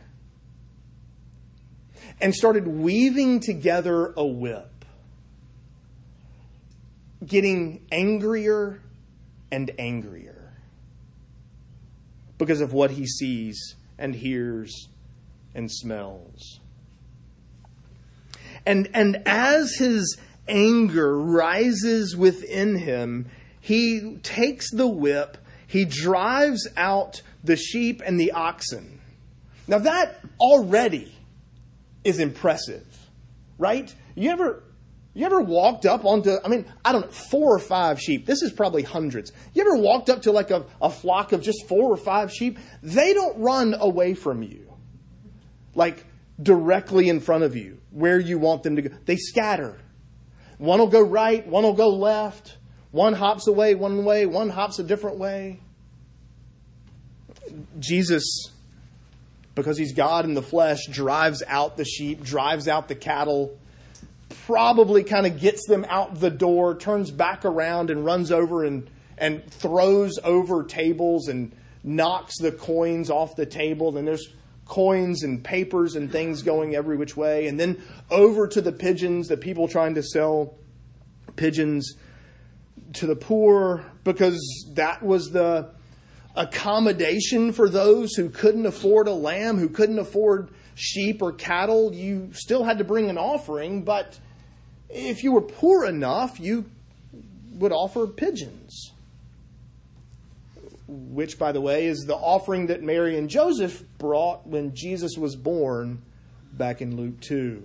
and 2.21 2.33
started 2.33 2.67
weaving 2.67 3.41
together 3.41 4.13
a 4.15 4.25
whip, 4.25 4.85
getting 7.25 7.85
angrier 7.91 8.81
and 9.51 9.71
angrier 9.77 10.53
because 12.37 12.61
of 12.61 12.73
what 12.73 12.91
he 12.91 13.05
sees 13.05 13.75
and 13.97 14.15
hears 14.15 14.87
and 15.53 15.71
smells. 15.71 16.59
And, 18.65 18.89
and 18.93 19.21
as 19.25 19.75
his 19.75 20.17
anger 20.47 21.17
rises 21.17 22.15
within 22.15 22.75
him, 22.75 23.27
he 23.59 24.17
takes 24.23 24.71
the 24.71 24.87
whip, 24.87 25.37
he 25.67 25.85
drives 25.85 26.67
out 26.75 27.21
the 27.43 27.55
sheep 27.55 28.01
and 28.05 28.19
the 28.19 28.31
oxen. 28.31 29.01
Now, 29.67 29.79
that 29.79 30.19
already 30.39 31.15
is 32.03 32.19
impressive, 32.19 32.85
right? 33.57 33.93
You 34.15 34.31
ever, 34.31 34.63
you 35.13 35.25
ever 35.25 35.41
walked 35.41 35.85
up 35.85 36.05
onto, 36.05 36.35
I 36.43 36.47
mean, 36.49 36.65
I 36.83 36.91
don't 36.91 37.05
know, 37.05 37.11
four 37.11 37.55
or 37.55 37.59
five 37.59 37.99
sheep. 37.99 38.25
This 38.25 38.41
is 38.41 38.51
probably 38.51 38.83
hundreds. 38.83 39.31
You 39.53 39.61
ever 39.61 39.77
walked 39.77 40.09
up 40.09 40.23
to 40.23 40.31
like 40.31 40.51
a, 40.51 40.65
a 40.81 40.89
flock 40.89 41.31
of 41.31 41.41
just 41.41 41.67
four 41.67 41.91
or 41.91 41.97
five 41.97 42.31
sheep? 42.31 42.59
They 42.81 43.13
don't 43.13 43.39
run 43.39 43.73
away 43.79 44.13
from 44.13 44.43
you. 44.43 44.73
Like, 45.75 46.05
directly 46.43 47.09
in 47.09 47.19
front 47.19 47.43
of 47.43 47.55
you 47.55 47.79
where 47.89 48.19
you 48.19 48.37
want 48.37 48.63
them 48.63 48.75
to 48.75 48.83
go. 48.83 48.95
They 49.05 49.15
scatter. 49.15 49.77
One 50.59 50.79
will 50.79 50.87
go 50.87 51.01
right, 51.01 51.45
one 51.47 51.63
will 51.63 51.73
go 51.73 51.89
left. 51.89 52.57
One 52.93 53.13
hops 53.13 53.47
away 53.47 53.73
one 53.73 54.05
way, 54.05 54.27
one 54.27 54.49
hops 54.49 54.77
a 54.77 54.83
different 54.83 55.17
way. 55.17 55.59
Jesus, 57.79 58.51
because 59.55 59.79
he's 59.79 59.93
God 59.93 60.25
in 60.25 60.35
the 60.35 60.43
flesh, 60.43 60.85
drives 60.85 61.41
out 61.47 61.75
the 61.75 61.85
sheep, 61.85 62.23
drives 62.23 62.67
out 62.67 62.87
the 62.87 62.95
cattle, 62.95 63.57
probably 64.45 65.03
kind 65.03 65.25
of 65.25 65.39
gets 65.39 65.65
them 65.67 65.87
out 65.89 66.19
the 66.19 66.29
door, 66.29 66.75
turns 66.75 67.09
back 67.09 67.45
around 67.45 67.89
and 67.89 68.05
runs 68.05 68.31
over 68.31 68.63
and, 68.63 68.87
and 69.17 69.43
throws 69.51 70.19
over 70.23 70.63
tables 70.63 71.29
and 71.29 71.51
knocks 71.83 72.37
the 72.37 72.51
coins 72.51 73.09
off 73.09 73.35
the 73.35 73.47
table. 73.47 73.97
And 73.97 74.07
there's 74.07 74.29
coins 74.65 75.23
and 75.23 75.43
papers 75.43 75.95
and 75.95 76.11
things 76.11 76.41
going 76.41 76.75
every 76.75 76.95
which 76.95 77.17
way, 77.17 77.47
and 77.47 77.59
then 77.59 77.81
over 78.09 78.47
to 78.47 78.61
the 78.61 78.71
pigeons, 78.71 79.27
the 79.27 79.37
people 79.37 79.67
trying 79.67 79.95
to 79.95 80.03
sell 80.03 80.55
pigeons 81.35 81.95
to 82.93 83.07
the 83.07 83.15
poor 83.15 83.85
because 84.03 84.39
that 84.73 85.03
was 85.03 85.31
the 85.31 85.69
accommodation 86.35 87.51
for 87.51 87.69
those 87.69 88.13
who 88.15 88.29
couldn't 88.29 88.65
afford 88.65 89.07
a 89.07 89.13
lamb, 89.13 89.57
who 89.57 89.69
couldn't 89.69 89.99
afford 89.99 90.49
sheep 90.75 91.21
or 91.21 91.31
cattle. 91.31 91.93
You 91.93 92.29
still 92.33 92.63
had 92.63 92.77
to 92.79 92.83
bring 92.83 93.09
an 93.09 93.17
offering, 93.17 93.83
but 93.83 94.17
if 94.89 95.23
you 95.23 95.31
were 95.31 95.41
poor 95.41 95.85
enough, 95.85 96.39
you 96.39 96.65
would 97.53 97.71
offer 97.71 98.07
pigeons 98.07 98.92
which, 100.87 101.39
by 101.39 101.51
the 101.51 101.61
way, 101.61 101.87
is 101.87 101.99
the 102.05 102.15
offering 102.15 102.67
that 102.67 102.83
Mary 102.83 103.17
and 103.17 103.29
Joseph 103.29 103.83
brought 103.97 104.45
when 104.47 104.75
Jesus 104.75 105.17
was 105.17 105.35
born 105.35 106.01
back 106.51 106.81
in 106.81 106.97
Luke 106.97 107.19
2. 107.21 107.63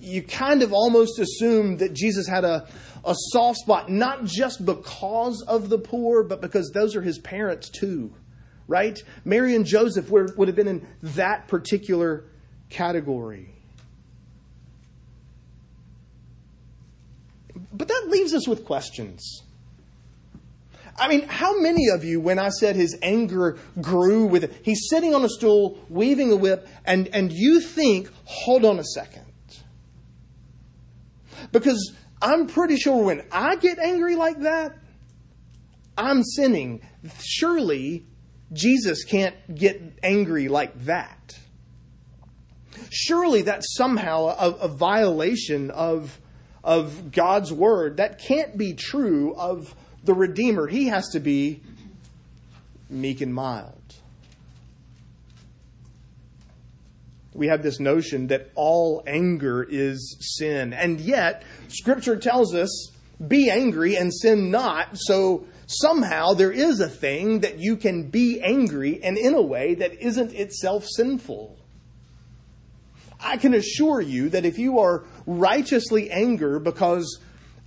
You 0.00 0.22
kind 0.22 0.62
of 0.62 0.72
almost 0.72 1.18
assume 1.18 1.78
that 1.78 1.92
Jesus 1.92 2.28
had 2.28 2.44
a, 2.44 2.68
a 3.04 3.14
soft 3.32 3.58
spot, 3.58 3.90
not 3.90 4.24
just 4.24 4.64
because 4.64 5.42
of 5.46 5.68
the 5.68 5.78
poor, 5.78 6.22
but 6.22 6.40
because 6.40 6.70
those 6.72 6.94
are 6.94 7.02
his 7.02 7.18
parents 7.18 7.68
too, 7.68 8.14
right? 8.68 9.02
Mary 9.24 9.56
and 9.56 9.66
Joseph 9.66 10.08
were, 10.08 10.28
would 10.36 10.46
have 10.48 10.56
been 10.56 10.68
in 10.68 10.86
that 11.02 11.48
particular 11.48 12.24
category. 12.70 13.54
But 17.72 17.88
that 17.88 18.06
leaves 18.08 18.34
us 18.34 18.46
with 18.46 18.64
questions. 18.64 19.42
I 20.98 21.08
mean, 21.08 21.28
how 21.28 21.58
many 21.60 21.88
of 21.88 22.04
you, 22.04 22.20
when 22.20 22.38
I 22.38 22.48
said 22.48 22.76
his 22.76 22.96
anger 23.02 23.58
grew 23.80 24.26
with 24.26 24.44
it, 24.44 24.60
he's 24.62 24.88
sitting 24.88 25.14
on 25.14 25.24
a 25.24 25.28
stool, 25.28 25.78
weaving 25.88 26.32
a 26.32 26.36
whip, 26.36 26.68
and, 26.84 27.08
and 27.08 27.32
you 27.32 27.60
think, 27.60 28.10
hold 28.24 28.64
on 28.64 28.78
a 28.78 28.84
second. 28.84 29.24
Because 31.52 31.94
I'm 32.20 32.46
pretty 32.46 32.76
sure 32.76 33.04
when 33.04 33.24
I 33.30 33.56
get 33.56 33.78
angry 33.78 34.16
like 34.16 34.40
that, 34.40 34.76
I'm 35.96 36.22
sinning. 36.22 36.82
Surely 37.24 38.06
Jesus 38.52 39.04
can't 39.04 39.36
get 39.54 39.98
angry 40.02 40.48
like 40.48 40.78
that. 40.84 41.38
Surely 42.90 43.42
that's 43.42 43.74
somehow 43.76 44.26
a, 44.26 44.50
a 44.50 44.68
violation 44.68 45.70
of, 45.70 46.20
of 46.64 47.12
God's 47.12 47.52
word. 47.52 47.96
That 47.96 48.18
can't 48.18 48.56
be 48.56 48.74
true 48.74 49.34
of 49.36 49.74
the 50.04 50.14
Redeemer, 50.14 50.66
he 50.66 50.86
has 50.86 51.08
to 51.10 51.20
be 51.20 51.60
meek 52.88 53.20
and 53.20 53.34
mild. 53.34 53.74
We 57.34 57.48
have 57.48 57.62
this 57.62 57.78
notion 57.78 58.28
that 58.28 58.50
all 58.54 59.02
anger 59.06 59.62
is 59.62 60.16
sin. 60.38 60.72
And 60.72 61.00
yet, 61.00 61.44
Scripture 61.68 62.16
tells 62.16 62.54
us 62.54 62.90
be 63.26 63.50
angry 63.50 63.96
and 63.96 64.12
sin 64.12 64.50
not. 64.50 64.96
So 64.98 65.46
somehow 65.66 66.32
there 66.32 66.52
is 66.52 66.80
a 66.80 66.88
thing 66.88 67.40
that 67.40 67.58
you 67.58 67.76
can 67.76 68.10
be 68.10 68.40
angry 68.40 69.02
and 69.02 69.18
in 69.18 69.34
a 69.34 69.42
way 69.42 69.74
that 69.74 70.00
isn't 70.00 70.32
itself 70.32 70.86
sinful. 70.86 71.58
I 73.20 73.36
can 73.36 73.54
assure 73.54 74.00
you 74.00 74.28
that 74.30 74.44
if 74.44 74.58
you 74.58 74.78
are 74.78 75.04
righteously 75.26 76.10
angry 76.10 76.60
because 76.60 77.20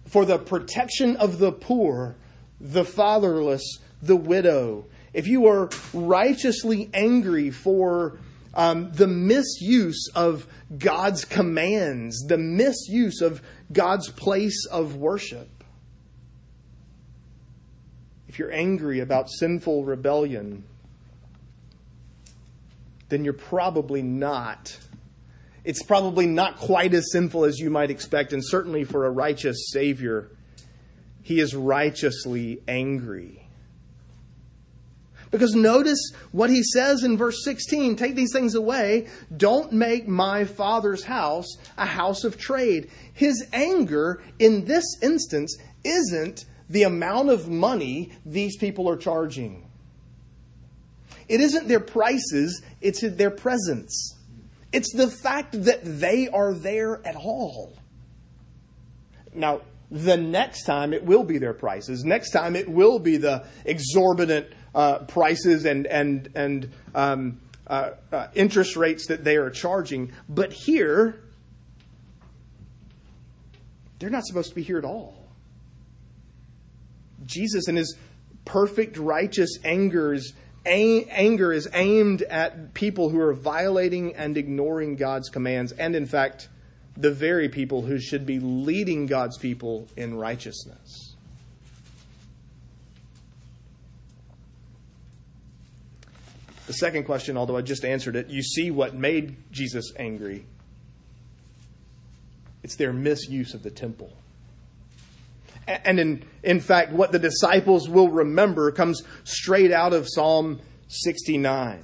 for 0.08 0.26
the 0.26 0.38
protection 0.38 1.18
of 1.18 1.40
the 1.40 1.52
poor, 1.52 2.16
the 2.62 2.86
fatherless, 2.86 3.80
the 4.02 4.16
widow, 4.16 4.86
if 5.14 5.28
you 5.28 5.48
are 5.48 5.70
righteously 5.94 6.90
angry 6.94 7.50
for 7.50 8.20
um, 8.54 8.92
the 8.94 9.08
misuse 9.08 10.10
of 10.16 10.48
God's 10.78 11.26
commands, 11.26 12.20
the 12.28 12.38
misuse 12.38 13.22
of 13.22 13.42
God's 13.72 14.10
place 14.10 14.66
of 14.68 14.96
worship, 14.96 15.50
if 18.28 18.40
you're 18.40 18.52
angry 18.52 19.00
about 19.00 19.30
sinful 19.30 19.84
rebellion, 19.84 20.64
then 23.10 23.26
you're 23.26 23.34
probably 23.34 24.02
not. 24.02 24.78
It's 25.66 25.84
probably 25.84 26.28
not 26.28 26.58
quite 26.58 26.94
as 26.94 27.12
sinful 27.12 27.44
as 27.44 27.60
you 27.60 27.70
might 27.70 27.92
expect, 27.92 28.32
and 28.32 28.42
certainly 28.46 28.86
for 28.86 29.06
a 29.06 29.12
righteous 29.12 29.72
Savior 29.72 30.30
he 31.22 31.40
is 31.40 31.56
righteously 31.56 32.62
angry. 32.68 33.48
Because 35.32 35.56
notice 35.56 36.12
what 36.34 36.50
he 36.50 36.62
says 36.62 37.04
in 37.04 37.18
verse 37.18 37.44
16 37.46 37.96
take 37.96 38.16
these 38.16 38.34
things 38.34 38.54
away. 38.54 39.08
Don't 39.36 39.72
make 39.72 40.08
my 40.08 40.44
father's 40.44 41.06
house 41.06 41.48
a 41.78 41.86
house 41.86 42.26
of 42.26 42.38
trade. 42.38 42.90
His 43.14 43.48
anger 43.54 44.22
in 44.40 44.66
this 44.66 44.84
instance 45.02 45.58
isn't 45.86 46.46
the 46.70 46.84
amount 46.84 47.30
of 47.30 47.48
money 47.48 48.12
these 48.26 48.58
people 48.58 48.90
are 48.90 48.98
charging, 48.98 49.66
it 51.28 51.40
isn't 51.40 51.68
their 51.68 51.80
prices, 51.80 52.62
it's 52.82 53.02
their 53.02 53.32
presence. 53.32 54.16
It's 54.74 54.94
the 54.94 55.10
fact 55.10 55.64
that 55.66 55.82
they 55.84 56.30
are 56.30 56.54
there 56.54 57.06
at 57.06 57.16
all. 57.18 57.74
Now, 59.34 59.62
the 59.92 60.16
next 60.16 60.64
time 60.64 60.94
it 60.94 61.04
will 61.04 61.24
be 61.24 61.38
their 61.38 61.54
prices. 61.54 62.06
Next 62.06 62.32
time 62.32 62.56
it 62.56 62.70
will 62.70 62.98
be 62.98 63.18
the 63.18 63.46
exorbitant 63.66 64.48
uh, 64.74 65.00
prices 65.00 65.66
and 65.66 65.86
and 65.86 66.30
and 66.34 66.72
um, 66.96 67.42
uh, 67.68 67.92
uh, 68.12 68.28
interest 68.34 68.78
rates 68.78 69.08
that 69.08 69.24
they 69.26 69.36
are 69.36 69.50
charging. 69.50 70.14
But 70.30 70.54
here, 70.54 71.22
they're 74.00 74.10
not 74.10 74.26
supposed 74.26 74.50
to 74.50 74.56
be 74.56 74.64
here 74.64 74.78
at 74.78 74.86
all. 74.86 75.28
Jesus 77.26 77.68
and 77.68 77.78
his 77.78 77.96
perfect 78.46 78.98
righteous 78.98 79.60
angers 79.64 80.34
anger 80.66 81.52
is 81.52 81.68
aimed 81.74 82.22
at 82.24 82.74
people 82.74 83.10
who 83.10 83.20
are 83.20 83.34
violating 83.34 84.16
and 84.16 84.38
ignoring 84.38 84.96
God's 84.96 85.30
commands 85.30 85.72
and 85.72 85.96
in 85.96 86.06
fact 86.06 86.50
the 86.98 87.12
very 87.12 87.50
people 87.50 87.82
who 87.82 88.00
should 88.00 88.26
be 88.26 88.40
leading 88.40 89.06
God's 89.06 89.38
people 89.38 89.88
in 89.96 90.16
righteousness. 90.16 91.16
The 96.68 96.74
second 96.74 97.04
question, 97.04 97.38
although 97.38 97.58
I 97.58 97.62
just 97.62 97.84
answered 97.84 98.16
it, 98.16 98.30
you 98.30 98.42
see 98.42 98.72
what 98.72 98.96
made 98.96 99.36
Jesus 99.52 99.92
angry. 99.98 100.46
It's 102.64 102.76
their 102.76 102.94
misuse 102.94 103.54
of 103.54 103.64
the 103.64 103.72
temple. 103.72 104.12
And 105.68 106.00
in, 106.00 106.24
in 106.44 106.60
fact, 106.60 106.92
what 106.92 107.12
the 107.12 107.20
disciples 107.20 107.90
will 107.90 108.10
remember 108.10 108.72
comes 108.72 109.04
straight 109.24 109.72
out 109.72 109.94
of 109.94 110.08
Psalm 110.10 110.60
69 110.88 111.84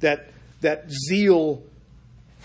that, 0.00 0.30
that 0.60 0.90
zeal 0.90 1.62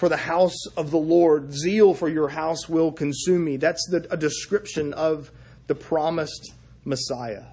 for 0.04 0.10
the 0.10 0.18
house 0.18 0.66
of 0.76 0.92
the 0.92 0.98
Lord. 0.98 1.54
Zeal 1.54 1.94
for 1.94 2.10
your 2.10 2.28
house 2.28 2.68
will 2.68 2.92
consume 2.92 3.46
me. 3.46 3.56
That's 3.56 3.88
the, 3.89 4.06
a 4.12 4.18
description 4.18 4.92
of 4.92 5.32
the 5.68 5.76
promised 5.76 6.52
Messiah. 6.84 7.46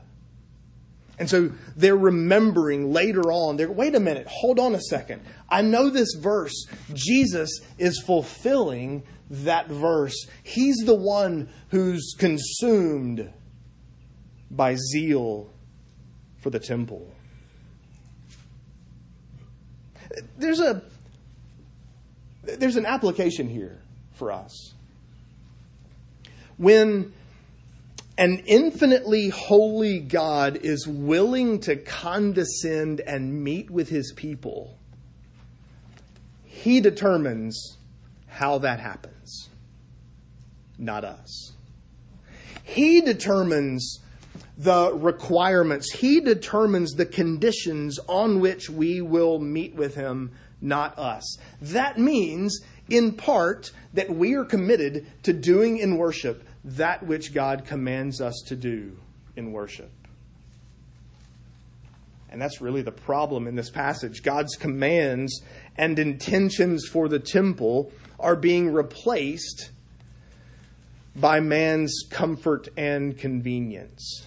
And 1.20 1.30
so 1.30 1.52
they're 1.76 1.96
remembering 1.96 2.92
later 2.92 3.30
on, 3.30 3.56
they're, 3.56 3.70
wait 3.70 3.94
a 3.94 4.00
minute, 4.00 4.26
hold 4.26 4.58
on 4.58 4.74
a 4.74 4.80
second. 4.80 5.22
I 5.48 5.62
know 5.62 5.90
this 5.90 6.14
verse. 6.18 6.66
Jesus 6.92 7.60
is 7.78 8.02
fulfilling 8.02 9.04
that 9.30 9.68
verse. 9.68 10.26
He's 10.42 10.78
the 10.78 10.96
one 10.96 11.50
who's 11.68 12.16
consumed 12.18 13.32
by 14.50 14.74
zeal 14.74 15.52
for 16.40 16.50
the 16.50 16.58
temple. 16.58 17.14
There's 20.36 20.58
a 20.58 20.82
there's 22.58 22.76
an 22.76 22.86
application 22.86 23.48
here 23.48 23.80
for 24.12 24.32
us. 24.32 24.74
When 26.56 27.12
an 28.18 28.42
infinitely 28.46 29.30
holy 29.30 29.98
God 29.98 30.58
is 30.62 30.86
willing 30.86 31.60
to 31.60 31.76
condescend 31.76 33.00
and 33.00 33.42
meet 33.42 33.70
with 33.70 33.88
his 33.88 34.12
people, 34.14 34.76
he 36.44 36.80
determines 36.80 37.78
how 38.26 38.58
that 38.58 38.78
happens, 38.78 39.48
not 40.78 41.04
us. 41.04 41.52
He 42.62 43.00
determines 43.00 44.00
the 44.58 44.92
requirements, 44.92 45.90
he 45.90 46.20
determines 46.20 46.92
the 46.92 47.06
conditions 47.06 47.98
on 48.06 48.40
which 48.40 48.68
we 48.68 49.00
will 49.00 49.38
meet 49.38 49.74
with 49.74 49.94
him, 49.94 50.32
not 50.60 50.98
us. 50.98 51.38
That 51.60 51.98
means, 51.98 52.60
in 52.88 53.12
part, 53.12 53.72
that 53.94 54.10
we 54.10 54.34
are 54.34 54.44
committed 54.44 55.06
to 55.24 55.32
doing 55.32 55.78
in 55.78 55.96
worship 55.96 56.44
that 56.64 57.04
which 57.04 57.32
God 57.32 57.64
commands 57.64 58.20
us 58.20 58.42
to 58.48 58.56
do 58.56 58.96
in 59.36 59.52
worship. 59.52 59.90
And 62.30 62.40
that's 62.40 62.60
really 62.60 62.82
the 62.82 62.92
problem 62.92 63.48
in 63.48 63.56
this 63.56 63.70
passage. 63.70 64.22
God's 64.22 64.54
commands 64.54 65.42
and 65.76 65.98
intentions 65.98 66.86
for 66.86 67.08
the 67.08 67.18
temple 67.18 67.90
are 68.20 68.36
being 68.36 68.72
replaced 68.72 69.70
by 71.16 71.40
man's 71.40 72.04
comfort 72.08 72.68
and 72.76 73.18
convenience. 73.18 74.26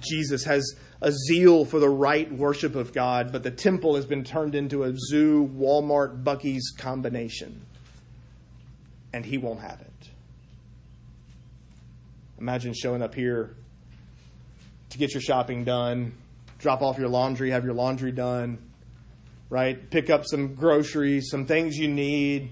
Jesus 0.00 0.44
has 0.44 0.76
a 1.02 1.12
zeal 1.12 1.64
for 1.64 1.80
the 1.80 1.88
right 1.88 2.30
worship 2.30 2.74
of 2.74 2.92
God, 2.92 3.32
but 3.32 3.42
the 3.42 3.50
temple 3.50 3.96
has 3.96 4.04
been 4.04 4.24
turned 4.24 4.54
into 4.54 4.84
a 4.84 4.94
zoo, 4.96 5.50
Walmart, 5.56 6.22
Buc-ee's 6.22 6.74
combination. 6.76 7.64
And 9.12 9.24
he 9.24 9.38
won't 9.38 9.60
have 9.60 9.80
it. 9.80 10.08
Imagine 12.38 12.74
showing 12.74 13.02
up 13.02 13.14
here 13.14 13.54
to 14.90 14.98
get 14.98 15.12
your 15.12 15.20
shopping 15.20 15.64
done, 15.64 16.12
drop 16.58 16.82
off 16.82 16.98
your 16.98 17.08
laundry, 17.08 17.50
have 17.50 17.64
your 17.64 17.74
laundry 17.74 18.12
done, 18.12 18.58
right? 19.48 19.90
Pick 19.90 20.10
up 20.10 20.24
some 20.26 20.54
groceries, 20.54 21.28
some 21.30 21.46
things 21.46 21.76
you 21.76 21.88
need, 21.88 22.50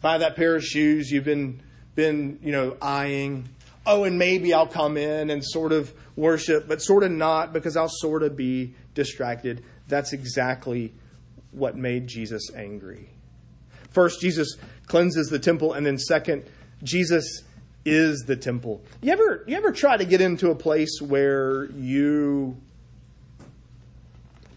buy 0.00 0.18
that 0.18 0.36
pair 0.36 0.56
of 0.56 0.64
shoes 0.64 1.10
you've 1.10 1.24
been 1.24 1.60
been, 1.94 2.38
you 2.44 2.52
know, 2.52 2.76
eyeing. 2.80 3.48
Oh, 3.90 4.04
and 4.04 4.18
maybe 4.18 4.52
I'll 4.52 4.66
come 4.66 4.98
in 4.98 5.30
and 5.30 5.42
sort 5.42 5.72
of 5.72 5.94
worship, 6.14 6.68
but 6.68 6.82
sort 6.82 7.04
of 7.04 7.10
not 7.10 7.54
because 7.54 7.74
I'll 7.74 7.88
sort 7.88 8.22
of 8.22 8.36
be 8.36 8.74
distracted. 8.92 9.64
That's 9.88 10.12
exactly 10.12 10.92
what 11.52 11.74
made 11.74 12.06
Jesus 12.06 12.50
angry. 12.54 13.08
First, 13.90 14.20
Jesus 14.20 14.56
cleanses 14.86 15.28
the 15.28 15.38
temple, 15.38 15.72
and 15.72 15.86
then 15.86 15.96
second, 15.96 16.44
Jesus 16.82 17.44
is 17.86 18.24
the 18.26 18.36
temple. 18.36 18.82
You 19.00 19.12
ever 19.12 19.44
you 19.46 19.56
ever 19.56 19.72
try 19.72 19.96
to 19.96 20.04
get 20.04 20.20
into 20.20 20.50
a 20.50 20.54
place 20.54 21.00
where 21.00 21.64
you 21.72 22.58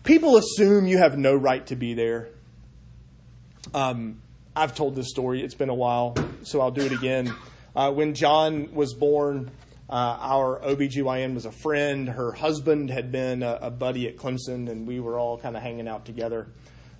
people 0.03 0.35
assume 0.35 0.87
you 0.87 0.97
have 0.97 1.17
no 1.17 1.33
right 1.33 1.65
to 1.67 1.77
be 1.77 1.93
there? 1.93 2.27
Um, 3.73 4.21
I've 4.55 4.75
told 4.75 4.95
this 4.95 5.09
story. 5.09 5.41
It's 5.41 5.55
been 5.55 5.69
a 5.69 5.73
while, 5.73 6.15
so 6.43 6.59
I'll 6.59 6.71
do 6.71 6.81
it 6.81 6.91
again. 6.91 7.33
Uh, 7.75 7.91
when 7.91 8.13
John 8.13 8.73
was 8.73 8.93
born, 8.93 9.51
uh, 9.89 10.17
our 10.19 10.59
OBGYN 10.61 11.33
was 11.33 11.45
a 11.45 11.51
friend. 11.51 12.07
Her 12.07 12.31
husband 12.31 12.89
had 12.89 13.11
been 13.11 13.43
a, 13.43 13.59
a 13.63 13.71
buddy 13.71 14.07
at 14.07 14.17
Clemson, 14.17 14.69
and 14.69 14.87
we 14.87 14.99
were 14.99 15.19
all 15.19 15.37
kind 15.37 15.55
of 15.55 15.61
hanging 15.61 15.87
out 15.87 16.05
together. 16.05 16.47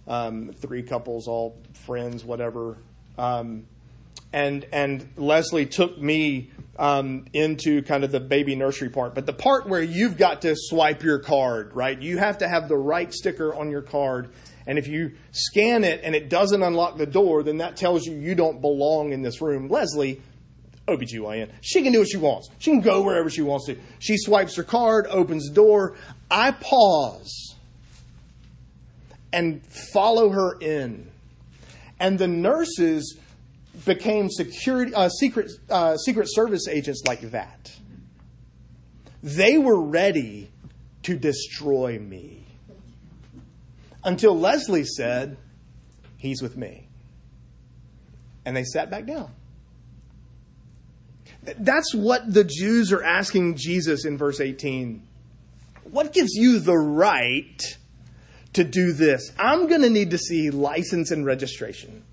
Um, 0.07 0.51
three 0.53 0.83
couples, 0.83 1.27
all 1.27 1.57
friends, 1.85 2.23
whatever. 2.25 2.77
Um, 3.17 3.65
and 4.33 4.65
and 4.71 5.07
Leslie 5.17 5.65
took 5.65 5.97
me 5.97 6.51
um, 6.79 7.25
into 7.33 7.81
kind 7.83 8.03
of 8.03 8.11
the 8.11 8.19
baby 8.19 8.55
nursery 8.55 8.89
part, 8.89 9.13
but 9.13 9.25
the 9.25 9.33
part 9.33 9.67
where 9.67 9.81
you've 9.81 10.17
got 10.17 10.41
to 10.43 10.55
swipe 10.55 11.03
your 11.03 11.19
card, 11.19 11.73
right? 11.75 12.01
You 12.01 12.17
have 12.17 12.39
to 12.39 12.47
have 12.47 12.67
the 12.67 12.77
right 12.77 13.13
sticker 13.13 13.53
on 13.53 13.69
your 13.69 13.81
card, 13.81 14.29
and 14.65 14.77
if 14.77 14.87
you 14.87 15.13
scan 15.31 15.83
it 15.83 16.01
and 16.03 16.15
it 16.15 16.29
doesn't 16.29 16.63
unlock 16.63 16.97
the 16.97 17.05
door, 17.05 17.43
then 17.43 17.57
that 17.57 17.75
tells 17.75 18.05
you 18.05 18.15
you 18.15 18.35
don't 18.35 18.61
belong 18.61 19.11
in 19.11 19.21
this 19.21 19.41
room. 19.41 19.67
Leslie, 19.67 20.21
OBGYN, 20.97 21.49
she 21.61 21.81
can 21.81 21.93
do 21.93 21.99
what 21.99 22.09
she 22.09 22.17
wants. 22.17 22.49
She 22.59 22.71
can 22.71 22.81
go 22.81 23.01
wherever 23.01 23.29
she 23.29 23.41
wants 23.41 23.65
to. 23.67 23.77
She 23.99 24.17
swipes 24.17 24.55
her 24.55 24.63
card, 24.63 25.07
opens 25.09 25.47
the 25.47 25.53
door. 25.53 25.95
I 26.29 26.51
pause 26.51 27.55
and 29.33 29.65
follow 29.93 30.29
her 30.29 30.57
in. 30.59 31.09
And 31.99 32.17
the 32.17 32.27
nurses 32.27 33.17
became 33.85 34.29
security, 34.29 34.93
uh, 34.93 35.09
secret, 35.09 35.51
uh, 35.69 35.97
secret 35.97 36.27
service 36.29 36.67
agents 36.67 37.03
like 37.07 37.21
that. 37.31 37.71
They 39.23 39.57
were 39.57 39.81
ready 39.81 40.49
to 41.03 41.15
destroy 41.15 41.99
me. 41.99 42.45
Until 44.03 44.37
Leslie 44.37 44.85
said, 44.85 45.37
He's 46.17 46.41
with 46.41 46.55
me. 46.55 46.87
And 48.45 48.55
they 48.55 48.63
sat 48.63 48.91
back 48.91 49.05
down. 49.05 49.31
That's 51.43 51.93
what 51.95 52.31
the 52.31 52.43
Jews 52.43 52.91
are 52.91 53.03
asking 53.03 53.55
Jesus 53.55 54.05
in 54.05 54.17
verse 54.17 54.39
18. 54.39 55.01
What 55.83 56.13
gives 56.13 56.33
you 56.33 56.59
the 56.59 56.77
right 56.77 57.77
to 58.53 58.63
do 58.63 58.93
this? 58.93 59.31
I'm 59.39 59.67
going 59.67 59.81
to 59.81 59.89
need 59.89 60.11
to 60.11 60.17
see 60.17 60.51
license 60.51 61.11
and 61.11 61.25
registration. 61.25 62.03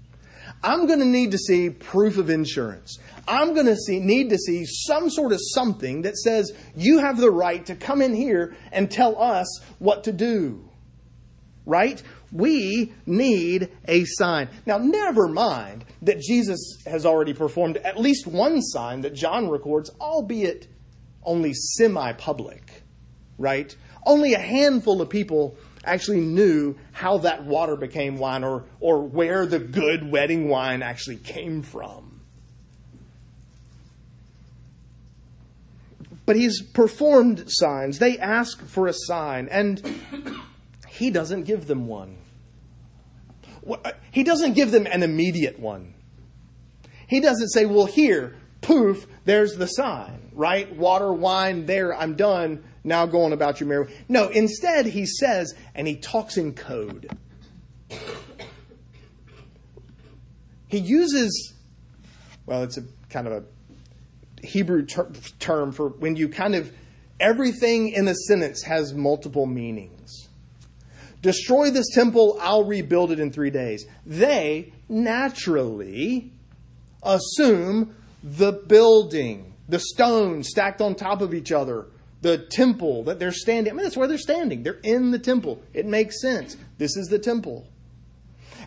I'm 0.62 0.86
going 0.86 0.98
to 0.98 1.04
need 1.04 1.30
to 1.32 1.38
see 1.38 1.70
proof 1.70 2.18
of 2.18 2.30
insurance. 2.30 2.98
I'm 3.28 3.54
going 3.54 3.66
to 3.66 3.76
see, 3.76 4.00
need 4.00 4.30
to 4.30 4.38
see 4.38 4.64
some 4.64 5.10
sort 5.10 5.32
of 5.32 5.40
something 5.52 6.02
that 6.02 6.16
says 6.16 6.52
you 6.74 6.98
have 6.98 7.18
the 7.18 7.30
right 7.30 7.64
to 7.66 7.76
come 7.76 8.02
in 8.02 8.14
here 8.14 8.56
and 8.72 8.90
tell 8.90 9.20
us 9.20 9.60
what 9.78 10.04
to 10.04 10.12
do. 10.12 10.68
Right? 11.66 12.02
We 12.30 12.92
need 13.06 13.70
a 13.86 14.04
sign. 14.04 14.48
Now, 14.66 14.78
never 14.78 15.28
mind 15.28 15.84
that 16.02 16.20
Jesus 16.20 16.78
has 16.86 17.06
already 17.06 17.32
performed 17.32 17.78
at 17.78 17.98
least 17.98 18.26
one 18.26 18.60
sign 18.60 19.00
that 19.02 19.14
John 19.14 19.48
records, 19.48 19.90
albeit 20.00 20.68
only 21.22 21.54
semi 21.54 22.12
public. 22.12 22.82
Right? 23.38 23.74
Only 24.04 24.34
a 24.34 24.38
handful 24.38 25.00
of 25.00 25.08
people 25.08 25.56
actually 25.84 26.20
knew 26.20 26.76
how 26.92 27.18
that 27.18 27.44
water 27.44 27.76
became 27.76 28.16
wine 28.16 28.44
or, 28.44 28.64
or 28.80 29.02
where 29.02 29.46
the 29.46 29.58
good 29.58 30.10
wedding 30.10 30.48
wine 30.48 30.82
actually 30.82 31.16
came 31.16 31.62
from. 31.62 32.20
But 36.26 36.36
he's 36.36 36.60
performed 36.60 37.44
signs. 37.46 37.98
They 37.98 38.18
ask 38.18 38.62
for 38.66 38.86
a 38.86 38.92
sign, 38.92 39.48
and 39.50 39.82
he 40.98 41.10
doesn't 41.10 41.44
give 41.44 41.68
them 41.68 41.86
one. 41.86 42.16
Uh, 43.68 43.92
he 44.10 44.24
doesn't 44.24 44.54
give 44.54 44.72
them 44.72 44.86
an 44.86 45.04
immediate 45.04 45.60
one. 45.60 45.94
He 47.06 47.20
doesn't 47.20 47.50
say, 47.50 47.66
well, 47.66 47.86
here, 47.86 48.36
poof, 48.60 49.06
there's 49.24 49.54
the 49.56 49.66
sign, 49.66 50.30
right? 50.32 50.74
Water, 50.74 51.12
wine, 51.12 51.66
there, 51.66 51.94
I'm 51.94 52.16
done 52.16 52.64
now 52.82 53.06
going 53.06 53.32
about 53.32 53.60
your 53.60 53.68
merry. 53.68 53.94
No, 54.08 54.28
instead 54.28 54.86
he 54.86 55.06
says, 55.06 55.54
and 55.74 55.86
he 55.86 55.96
talks 55.96 56.36
in 56.36 56.54
code. 56.54 57.08
He 60.66 60.78
uses, 60.78 61.54
well, 62.44 62.64
it's 62.64 62.76
a 62.76 62.82
kind 63.08 63.28
of 63.28 63.32
a 63.32 64.46
Hebrew 64.46 64.84
ter- 64.84 65.12
term 65.38 65.70
for 65.70 65.90
when 65.90 66.16
you 66.16 66.28
kind 66.28 66.56
of, 66.56 66.72
everything 67.20 67.90
in 67.90 68.08
a 68.08 68.14
sentence 68.14 68.64
has 68.64 68.92
multiple 68.92 69.46
meanings. 69.46 69.97
Destroy 71.20 71.70
this 71.70 71.88
temple, 71.92 72.38
I'll 72.40 72.64
rebuild 72.64 73.10
it 73.10 73.18
in 73.18 73.32
three 73.32 73.50
days. 73.50 73.86
They 74.06 74.72
naturally 74.88 76.30
assume 77.02 77.94
the 78.22 78.52
building, 78.52 79.54
the 79.68 79.80
stones 79.80 80.48
stacked 80.48 80.80
on 80.80 80.94
top 80.94 81.20
of 81.20 81.34
each 81.34 81.50
other, 81.52 81.86
the 82.22 82.38
temple 82.38 83.04
that 83.04 83.18
they're 83.18 83.32
standing. 83.32 83.72
I 83.72 83.76
mean, 83.76 83.84
that's 83.84 83.96
where 83.96 84.08
they're 84.08 84.18
standing. 84.18 84.62
They're 84.62 84.80
in 84.82 85.10
the 85.10 85.18
temple. 85.18 85.62
It 85.72 85.86
makes 85.86 86.20
sense. 86.20 86.56
This 86.78 86.96
is 86.96 87.08
the 87.08 87.18
temple. 87.18 87.66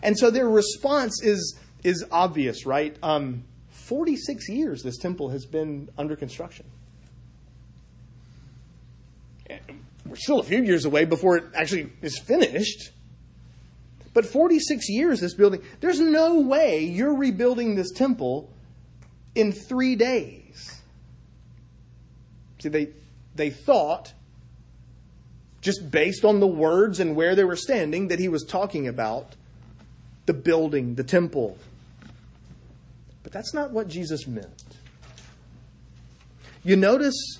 And 0.02 0.18
so 0.18 0.30
their 0.30 0.48
response 0.48 1.22
is, 1.22 1.58
is 1.84 2.04
obvious, 2.10 2.66
right? 2.66 2.96
Um, 3.02 3.44
46 3.70 4.48
years 4.48 4.82
this 4.82 4.96
temple 4.98 5.30
has 5.30 5.44
been 5.44 5.88
under 5.98 6.16
construction. 6.16 6.66
We're 10.12 10.16
still 10.16 10.40
a 10.40 10.44
few 10.44 10.62
years 10.62 10.84
away 10.84 11.06
before 11.06 11.38
it 11.38 11.44
actually 11.54 11.90
is 12.02 12.18
finished. 12.18 12.90
But 14.12 14.26
46 14.26 14.90
years, 14.90 15.20
this 15.20 15.32
building, 15.32 15.62
there's 15.80 16.00
no 16.00 16.38
way 16.40 16.84
you're 16.84 17.16
rebuilding 17.16 17.76
this 17.76 17.90
temple 17.92 18.50
in 19.34 19.52
three 19.52 19.96
days. 19.96 20.82
See, 22.58 22.68
they, 22.68 22.88
they 23.34 23.48
thought, 23.48 24.12
just 25.62 25.90
based 25.90 26.26
on 26.26 26.40
the 26.40 26.46
words 26.46 27.00
and 27.00 27.16
where 27.16 27.34
they 27.34 27.44
were 27.44 27.56
standing, 27.56 28.08
that 28.08 28.18
he 28.18 28.28
was 28.28 28.44
talking 28.44 28.86
about 28.86 29.34
the 30.26 30.34
building, 30.34 30.96
the 30.96 31.04
temple. 31.04 31.56
But 33.22 33.32
that's 33.32 33.54
not 33.54 33.70
what 33.70 33.88
Jesus 33.88 34.26
meant. 34.26 34.62
You 36.64 36.76
notice 36.76 37.38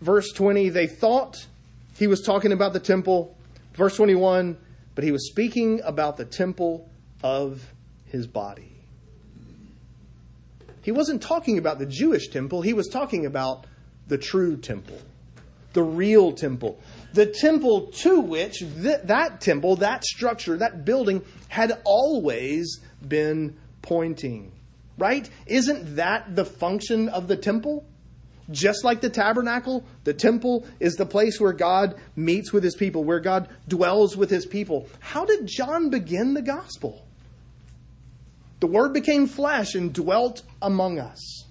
verse 0.00 0.32
20, 0.32 0.68
they 0.70 0.86
thought 0.86 1.46
he 1.96 2.06
was 2.06 2.20
talking 2.20 2.52
about 2.52 2.72
the 2.72 2.80
temple. 2.80 3.36
Verse 3.74 3.96
21, 3.96 4.56
but 4.94 5.04
he 5.04 5.12
was 5.12 5.28
speaking 5.28 5.80
about 5.84 6.16
the 6.16 6.24
temple 6.24 6.88
of 7.22 7.72
his 8.06 8.26
body. 8.26 8.72
He 10.82 10.92
wasn't 10.92 11.20
talking 11.20 11.58
about 11.58 11.78
the 11.78 11.86
Jewish 11.86 12.28
temple, 12.28 12.62
he 12.62 12.72
was 12.72 12.88
talking 12.88 13.26
about 13.26 13.66
the 14.06 14.18
true 14.18 14.56
temple, 14.56 14.98
the 15.72 15.82
real 15.82 16.32
temple, 16.32 16.78
the 17.12 17.26
temple 17.26 17.88
to 17.88 18.20
which 18.20 18.60
th- 18.60 19.00
that 19.04 19.40
temple, 19.40 19.76
that 19.76 20.04
structure, 20.04 20.56
that 20.58 20.84
building 20.84 21.22
had 21.48 21.80
always 21.84 22.80
been 23.06 23.56
pointing. 23.82 24.52
Right? 24.96 25.28
Isn't 25.46 25.96
that 25.96 26.34
the 26.36 26.44
function 26.44 27.08
of 27.08 27.28
the 27.28 27.36
temple? 27.36 27.84
Just 28.50 28.84
like 28.84 29.00
the 29.00 29.10
tabernacle, 29.10 29.84
the 30.04 30.14
temple 30.14 30.66
is 30.78 30.94
the 30.94 31.06
place 31.06 31.40
where 31.40 31.52
God 31.52 31.96
meets 32.14 32.52
with 32.52 32.62
his 32.62 32.76
people, 32.76 33.02
where 33.02 33.18
God 33.18 33.48
dwells 33.66 34.16
with 34.16 34.30
his 34.30 34.46
people. 34.46 34.88
How 35.00 35.24
did 35.24 35.46
John 35.46 35.90
begin 35.90 36.34
the 36.34 36.42
gospel? 36.42 37.04
The 38.60 38.68
Word 38.68 38.92
became 38.92 39.26
flesh 39.26 39.74
and 39.74 39.92
dwelt 39.92 40.42
among 40.62 40.98
us. 40.98 41.44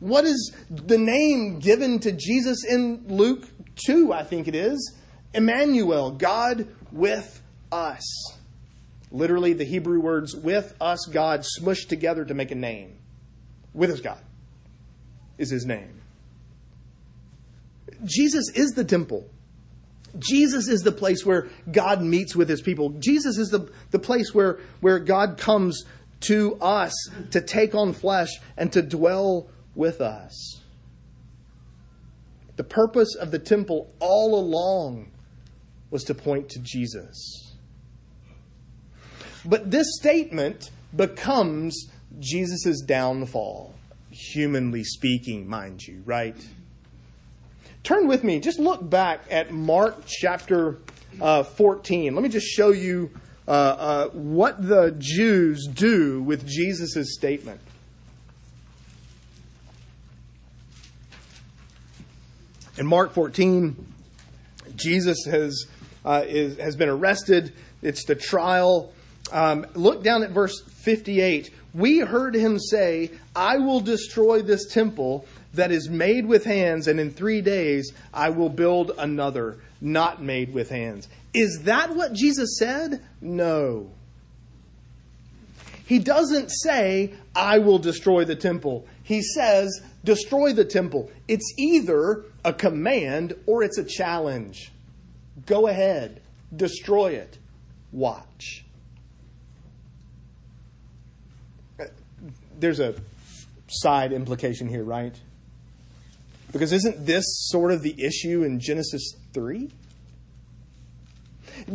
What 0.00 0.24
is 0.24 0.54
the 0.68 0.98
name 0.98 1.60
given 1.60 2.00
to 2.00 2.12
Jesus 2.12 2.64
in 2.64 3.04
Luke 3.06 3.46
2, 3.86 4.12
I 4.12 4.24
think 4.24 4.48
it 4.48 4.54
is? 4.54 4.94
Emmanuel, 5.32 6.10
God 6.10 6.66
with 6.90 7.40
us. 7.70 8.02
Literally, 9.12 9.52
the 9.52 9.64
Hebrew 9.64 10.00
words 10.00 10.34
with 10.34 10.74
us, 10.80 11.06
God, 11.06 11.44
smushed 11.58 11.88
together 11.88 12.24
to 12.24 12.34
make 12.34 12.50
a 12.50 12.56
name. 12.56 12.96
With 13.72 13.90
us, 13.90 14.00
God 14.00 14.18
is 15.40 15.50
his 15.50 15.66
name. 15.66 16.00
Jesus 18.04 18.50
is 18.54 18.70
the 18.72 18.84
temple. 18.84 19.28
Jesus 20.18 20.68
is 20.68 20.82
the 20.82 20.92
place 20.92 21.24
where 21.24 21.48
God 21.70 22.02
meets 22.02 22.34
with 22.34 22.48
his 22.48 22.60
people. 22.60 22.90
Jesus 22.90 23.38
is 23.38 23.48
the, 23.48 23.70
the 23.90 23.98
place 23.98 24.34
where, 24.34 24.58
where 24.80 24.98
God 24.98 25.38
comes 25.38 25.84
to 26.22 26.56
us 26.60 26.92
to 27.30 27.40
take 27.40 27.74
on 27.74 27.92
flesh 27.92 28.30
and 28.56 28.72
to 28.72 28.82
dwell 28.82 29.48
with 29.74 30.00
us. 30.00 30.60
The 32.56 32.64
purpose 32.64 33.14
of 33.14 33.30
the 33.30 33.38
temple 33.38 33.94
all 34.00 34.38
along 34.38 35.10
was 35.90 36.04
to 36.04 36.14
point 36.14 36.50
to 36.50 36.58
Jesus. 36.60 37.54
But 39.44 39.70
this 39.70 39.86
statement 39.98 40.70
becomes 40.94 41.88
Jesus' 42.18 42.82
downfall, 42.82 43.74
humanly 44.32 44.84
speaking, 44.84 45.48
mind 45.48 45.86
you, 45.86 46.02
right? 46.04 46.36
Turn 47.82 48.06
with 48.06 48.24
me, 48.24 48.40
just 48.40 48.58
look 48.58 48.88
back 48.88 49.24
at 49.30 49.50
Mark 49.50 50.04
chapter 50.06 50.78
uh, 51.20 51.42
14. 51.42 52.14
Let 52.14 52.22
me 52.22 52.28
just 52.28 52.46
show 52.46 52.70
you 52.70 53.10
uh, 53.48 53.50
uh, 53.50 54.08
what 54.10 54.66
the 54.66 54.94
Jews 54.98 55.66
do 55.66 56.22
with 56.22 56.46
Jesus' 56.46 57.14
statement. 57.14 57.60
In 62.76 62.86
Mark 62.86 63.12
14, 63.12 63.76
Jesus 64.76 65.24
has, 65.26 65.66
uh, 66.04 66.24
is, 66.26 66.58
has 66.58 66.76
been 66.76 66.88
arrested. 66.88 67.52
It's 67.82 68.04
the 68.04 68.14
trial. 68.14 68.92
Um, 69.32 69.66
look 69.74 70.02
down 70.02 70.22
at 70.22 70.30
verse 70.30 70.62
58. 70.62 71.52
We 71.72 71.98
heard 71.98 72.34
him 72.34 72.58
say, 72.58 73.10
I 73.34 73.58
will 73.58 73.80
destroy 73.80 74.42
this 74.42 74.66
temple 74.66 75.26
that 75.54 75.70
is 75.70 75.88
made 75.88 76.26
with 76.26 76.44
hands, 76.44 76.86
and 76.88 76.98
in 77.00 77.10
three 77.10 77.40
days 77.40 77.92
I 78.12 78.30
will 78.30 78.48
build 78.48 78.92
another, 78.98 79.58
not 79.80 80.22
made 80.22 80.52
with 80.52 80.70
hands. 80.70 81.08
Is 81.32 81.62
that 81.62 81.94
what 81.94 82.12
Jesus 82.12 82.58
said? 82.58 83.02
No. 83.20 83.90
He 85.86 85.98
doesn't 85.98 86.50
say, 86.50 87.14
I 87.34 87.58
will 87.58 87.78
destroy 87.78 88.24
the 88.24 88.36
temple. 88.36 88.86
He 89.02 89.22
says, 89.22 89.82
destroy 90.04 90.52
the 90.52 90.64
temple. 90.64 91.10
It's 91.26 91.52
either 91.58 92.24
a 92.44 92.52
command 92.52 93.34
or 93.46 93.64
it's 93.64 93.78
a 93.78 93.84
challenge. 93.84 94.70
Go 95.46 95.66
ahead, 95.66 96.20
destroy 96.54 97.12
it. 97.12 97.38
Watch. 97.92 98.64
There's 102.60 102.80
a 102.80 102.94
side 103.68 104.12
implication 104.12 104.68
here, 104.68 104.84
right? 104.84 105.18
Because 106.52 106.72
isn't 106.72 107.06
this 107.06 107.24
sort 107.48 107.72
of 107.72 107.82
the 107.82 107.94
issue 108.02 108.42
in 108.42 108.60
Genesis 108.60 109.14
3? 109.32 109.70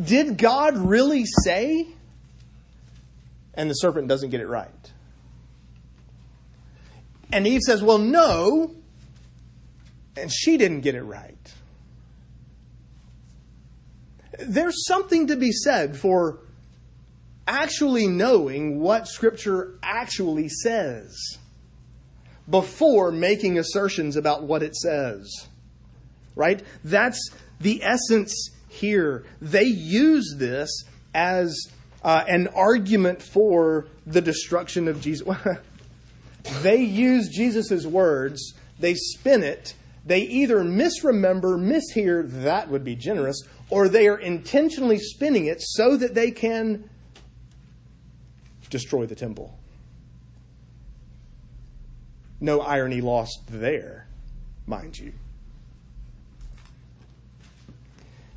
Did 0.03 0.37
God 0.37 0.77
really 0.77 1.25
say? 1.43 1.87
And 3.53 3.69
the 3.69 3.73
serpent 3.75 4.07
doesn't 4.07 4.31
get 4.31 4.41
it 4.41 4.47
right. 4.47 4.69
And 7.31 7.47
Eve 7.47 7.61
says, 7.61 7.81
Well, 7.81 7.97
no. 7.97 8.75
And 10.17 10.31
she 10.31 10.57
didn't 10.57 10.81
get 10.81 10.95
it 10.95 11.03
right. 11.03 11.53
There's 14.39 14.85
something 14.85 15.27
to 15.27 15.35
be 15.35 15.51
said 15.51 15.97
for 15.97 16.39
actually 17.47 18.07
knowing 18.07 18.79
what 18.79 19.07
Scripture 19.07 19.77
actually 19.83 20.49
says 20.49 21.37
before 22.49 23.11
making 23.11 23.57
assertions 23.57 24.15
about 24.15 24.43
what 24.43 24.63
it 24.63 24.75
says. 24.75 25.47
Right? 26.35 26.63
That's 26.83 27.31
the 27.59 27.83
essence 27.83 28.51
here. 28.67 29.25
They 29.41 29.63
use 29.63 30.35
this 30.37 30.83
as 31.13 31.69
uh, 32.03 32.23
an 32.27 32.47
argument 32.49 33.21
for 33.21 33.87
the 34.05 34.21
destruction 34.21 34.87
of 34.87 35.01
Jesus. 35.01 35.27
they 36.61 36.81
use 36.81 37.29
Jesus' 37.29 37.85
words, 37.85 38.53
they 38.79 38.93
spin 38.93 39.43
it, 39.43 39.73
they 40.05 40.21
either 40.21 40.63
misremember, 40.63 41.57
mishear, 41.57 42.29
that 42.43 42.69
would 42.69 42.83
be 42.83 42.95
generous, 42.95 43.41
or 43.71 43.87
they 43.87 44.07
are 44.07 44.19
intentionally 44.19 44.99
spinning 44.99 45.47
it 45.47 45.57
so 45.61 45.97
that 45.97 46.13
they 46.13 46.29
can 46.29 46.87
destroy 48.69 49.05
the 49.05 49.15
temple. 49.15 49.57
No 52.39 52.61
irony 52.61 53.01
lost 53.01 53.39
there, 53.47 54.07
mind 54.67 54.97
you. 54.97 55.13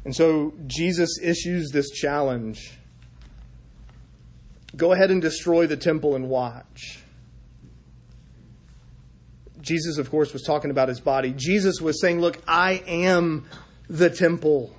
And 0.05 0.14
so 0.14 0.55
Jesus 0.67 1.19
issues 1.23 1.71
this 1.71 1.91
challenge 1.91 2.79
go 4.77 4.93
ahead 4.93 5.11
and 5.11 5.21
destroy 5.21 5.67
the 5.67 5.77
temple 5.77 6.14
and 6.14 6.29
watch. 6.29 7.01
Jesus, 9.61 9.99
of 9.99 10.11
course, 10.11 10.33
was 10.33 10.43
talking 10.43 10.71
about 10.71 10.88
his 10.88 11.01
body. 11.01 11.35
Jesus 11.37 11.81
was 11.81 12.01
saying, 12.01 12.21
Look, 12.21 12.41
I 12.47 12.83
am 12.87 13.45
the 13.88 14.09
temple. 14.09 14.75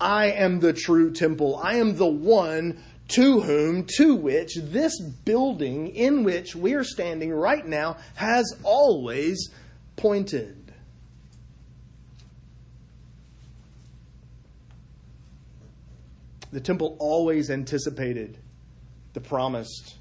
I 0.00 0.32
am 0.32 0.60
the 0.60 0.72
true 0.72 1.12
temple. 1.12 1.56
I 1.56 1.76
am 1.76 1.96
the 1.96 2.06
one 2.06 2.82
to 3.12 3.40
whom, 3.40 3.86
to 3.96 4.14
which 4.14 4.54
this 4.56 4.98
building 5.00 5.88
in 5.88 6.24
which 6.24 6.56
we 6.56 6.74
are 6.74 6.84
standing 6.84 7.32
right 7.32 7.66
now 7.66 7.96
has 8.14 8.44
always 8.62 9.50
pointed. 9.96 10.72
The 16.52 16.60
temple 16.60 16.96
always 16.98 17.50
anticipated 17.50 18.36
the 19.14 19.20
promised 19.20 19.96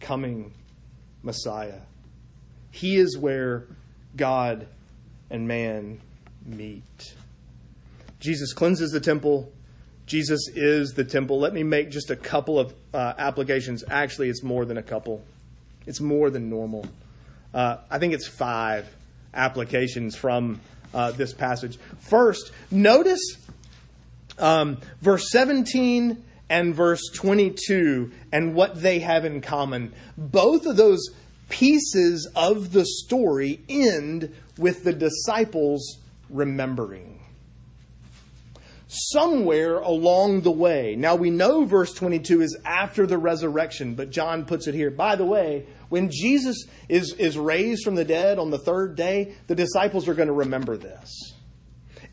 coming 0.00 0.52
Messiah. 1.22 1.80
He 2.70 2.96
is 2.96 3.16
where 3.16 3.66
God 4.16 4.66
and 5.30 5.46
man 5.46 6.00
meet. 6.44 7.14
Jesus 8.20 8.52
cleanses 8.52 8.90
the 8.90 9.00
temple. 9.00 9.52
Jesus 10.12 10.46
is 10.54 10.92
the 10.92 11.04
temple. 11.04 11.40
Let 11.40 11.54
me 11.54 11.62
make 11.62 11.90
just 11.90 12.10
a 12.10 12.16
couple 12.16 12.58
of 12.58 12.74
uh, 12.92 13.14
applications. 13.16 13.82
Actually, 13.88 14.28
it's 14.28 14.42
more 14.42 14.66
than 14.66 14.76
a 14.76 14.82
couple, 14.82 15.24
it's 15.86 16.02
more 16.02 16.28
than 16.28 16.50
normal. 16.50 16.86
Uh, 17.54 17.78
I 17.90 17.98
think 17.98 18.12
it's 18.12 18.28
five 18.28 18.94
applications 19.32 20.14
from 20.14 20.60
uh, 20.92 21.12
this 21.12 21.32
passage. 21.32 21.78
First, 22.00 22.52
notice 22.70 23.22
um, 24.38 24.76
verse 25.00 25.30
17 25.30 26.22
and 26.50 26.74
verse 26.74 27.08
22 27.14 28.12
and 28.32 28.54
what 28.54 28.82
they 28.82 28.98
have 28.98 29.24
in 29.24 29.40
common. 29.40 29.94
Both 30.18 30.66
of 30.66 30.76
those 30.76 31.08
pieces 31.48 32.30
of 32.36 32.72
the 32.72 32.84
story 32.84 33.60
end 33.66 34.34
with 34.58 34.84
the 34.84 34.92
disciples 34.92 35.96
remembering. 36.28 37.21
Somewhere 38.94 39.78
along 39.78 40.42
the 40.42 40.50
way. 40.50 40.96
Now 40.96 41.16
we 41.16 41.30
know 41.30 41.64
verse 41.64 41.94
22 41.94 42.42
is 42.42 42.58
after 42.64 43.06
the 43.06 43.16
resurrection, 43.16 43.94
but 43.94 44.10
John 44.10 44.44
puts 44.44 44.66
it 44.66 44.74
here. 44.74 44.90
By 44.90 45.16
the 45.16 45.24
way, 45.24 45.66
when 45.88 46.10
Jesus 46.10 46.66
is, 46.90 47.14
is 47.14 47.38
raised 47.38 47.84
from 47.84 47.94
the 47.94 48.04
dead 48.04 48.38
on 48.38 48.50
the 48.50 48.58
third 48.58 48.94
day, 48.94 49.34
the 49.46 49.54
disciples 49.54 50.08
are 50.08 50.14
going 50.14 50.28
to 50.28 50.34
remember 50.34 50.76
this. 50.76 51.32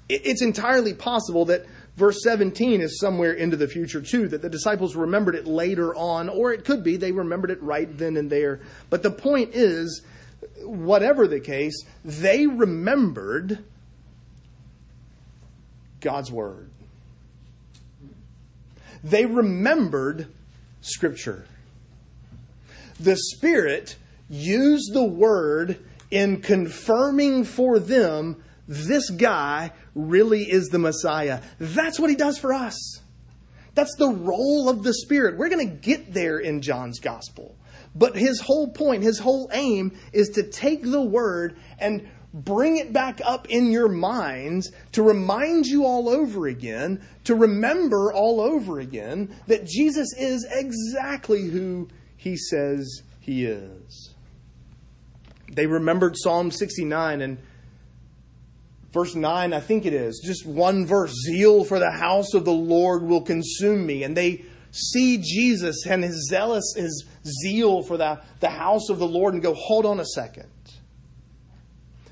It's 0.07 0.41
entirely 0.41 0.93
possible 0.93 1.45
that 1.45 1.65
Verse 1.99 2.23
17 2.23 2.79
is 2.79 2.97
somewhere 2.97 3.33
into 3.33 3.57
the 3.57 3.67
future, 3.67 4.01
too, 4.01 4.29
that 4.29 4.41
the 4.41 4.49
disciples 4.49 4.95
remembered 4.95 5.35
it 5.35 5.45
later 5.45 5.93
on, 5.93 6.29
or 6.29 6.53
it 6.53 6.63
could 6.63 6.81
be 6.81 6.95
they 6.95 7.11
remembered 7.11 7.51
it 7.51 7.61
right 7.61 7.89
then 7.97 8.15
and 8.15 8.29
there. 8.29 8.61
But 8.89 9.03
the 9.03 9.11
point 9.11 9.53
is, 9.53 10.01
whatever 10.63 11.27
the 11.27 11.41
case, 11.41 11.83
they 12.05 12.47
remembered 12.47 13.65
God's 15.99 16.31
Word. 16.31 16.68
They 19.03 19.25
remembered 19.25 20.27
Scripture. 20.81 21.45
The 22.99 23.15
Spirit 23.15 23.95
used 24.29 24.93
the 24.93 25.03
Word 25.03 25.79
in 26.11 26.41
confirming 26.41 27.43
for 27.43 27.79
them 27.79 28.43
this 28.67 29.09
guy 29.09 29.71
really 29.95 30.43
is 30.43 30.67
the 30.67 30.79
Messiah. 30.79 31.41
That's 31.59 31.99
what 31.99 32.09
he 32.09 32.15
does 32.15 32.37
for 32.37 32.53
us. 32.53 33.01
That's 33.73 33.95
the 33.97 34.09
role 34.09 34.69
of 34.69 34.83
the 34.83 34.93
Spirit. 34.93 35.37
We're 35.37 35.49
going 35.49 35.67
to 35.67 35.75
get 35.75 36.13
there 36.13 36.37
in 36.37 36.61
John's 36.61 36.99
gospel. 36.99 37.55
But 37.95 38.15
his 38.15 38.39
whole 38.41 38.71
point, 38.71 39.03
his 39.03 39.19
whole 39.19 39.49
aim 39.53 39.97
is 40.13 40.29
to 40.29 40.43
take 40.43 40.83
the 40.83 41.01
word 41.01 41.57
and 41.79 42.07
bring 42.33 42.77
it 42.77 42.93
back 42.93 43.21
up 43.25 43.47
in 43.49 43.71
your 43.71 43.89
minds 43.89 44.71
to 44.91 45.01
remind 45.01 45.65
you 45.65 45.85
all 45.85 46.09
over 46.09 46.47
again, 46.47 47.01
to 47.23 47.35
remember 47.35 48.13
all 48.13 48.39
over 48.39 48.79
again 48.79 49.35
that 49.47 49.65
Jesus 49.65 50.13
is 50.17 50.45
exactly 50.49 51.47
who 51.47 51.87
he 52.15 52.37
says 52.37 53.03
he 53.19 53.45
is. 53.45 54.13
They 55.51 55.65
remembered 55.65 56.15
Psalm 56.17 56.51
69 56.51 57.21
and 57.21 57.37
verse 58.93 59.15
9, 59.15 59.53
I 59.53 59.59
think 59.59 59.85
it 59.85 59.93
is, 59.93 60.21
just 60.23 60.45
one 60.45 60.85
verse 60.85 61.13
Zeal 61.25 61.63
for 61.63 61.79
the 61.79 61.91
house 61.91 62.33
of 62.33 62.45
the 62.45 62.51
Lord 62.51 63.03
will 63.03 63.21
consume 63.21 63.85
me. 63.85 64.03
And 64.03 64.15
they 64.15 64.45
see 64.71 65.17
Jesus 65.17 65.85
and 65.87 66.03
his 66.03 66.27
zealous, 66.29 66.73
his 66.75 67.05
zeal 67.43 67.81
for 67.83 67.97
the, 67.97 68.21
the 68.39 68.49
house 68.49 68.89
of 68.89 68.99
the 68.99 69.07
Lord 69.07 69.33
and 69.33 69.41
go, 69.41 69.53
hold 69.53 69.85
on 69.85 69.99
a 69.99 70.05
second. 70.05 70.47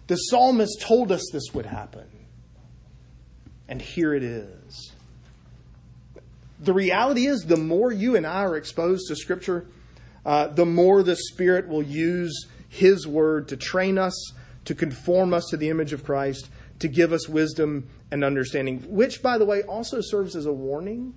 The 0.08 0.16
psalmist 0.16 0.82
told 0.82 1.12
us 1.12 1.30
this 1.32 1.54
would 1.54 1.66
happen. 1.66 2.08
And 3.68 3.82
here 3.82 4.14
it 4.14 4.24
is. 4.24 4.94
The 6.60 6.74
reality 6.74 7.28
is, 7.28 7.44
the 7.44 7.58
more 7.58 7.92
you 7.92 8.16
and 8.16 8.26
I 8.26 8.44
are 8.44 8.56
exposed 8.56 9.08
to 9.10 9.16
Scripture, 9.16 9.68
uh, 10.26 10.48
the 10.48 10.66
more 10.66 11.04
the 11.04 11.16
Spirit 11.16 11.68
will 11.68 11.84
use 11.84 12.48
His 12.70 13.06
Word 13.06 13.50
to 13.50 13.58
train 13.58 13.98
us, 13.98 14.34
to 14.66 14.74
conform 14.74 15.34
us 15.34 15.46
to 15.50 15.58
the 15.58 15.70
image 15.70 15.94
of 15.94 16.04
Christ, 16.04 16.50
to 16.80 16.88
give 16.88 17.12
us 17.12 17.28
wisdom 17.30 17.90
and 18.10 18.24
understanding, 18.24 18.84
which, 18.88 19.22
by 19.22 19.38
the 19.38 19.46
way, 19.46 19.64
also 19.64 20.00
serves 20.02 20.36
as 20.36 20.46
a 20.46 20.54
warning 20.54 21.14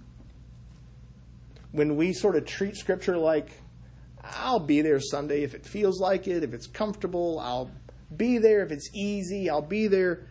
when 1.72 1.96
we 1.96 2.12
sort 2.12 2.36
of 2.36 2.44
treat 2.44 2.76
Scripture 2.76 3.16
like, 3.16 3.50
I'll 4.22 4.60
be 4.60 4.82
there 4.82 5.00
Sunday 5.00 5.44
if 5.44 5.54
it 5.54 5.64
feels 5.64 6.00
like 6.00 6.26
it, 6.26 6.42
if 6.42 6.52
it's 6.52 6.66
comfortable, 6.66 7.38
I'll 7.38 7.70
be 8.16 8.38
there 8.38 8.62
if 8.62 8.72
it's 8.72 8.90
easy, 8.94 9.48
I'll 9.48 9.62
be 9.62 9.86
there, 9.86 10.26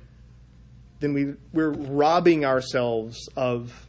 then 1.00 1.14
we, 1.14 1.34
we're 1.54 1.72
robbing 1.72 2.46
ourselves 2.46 3.30
of 3.36 3.88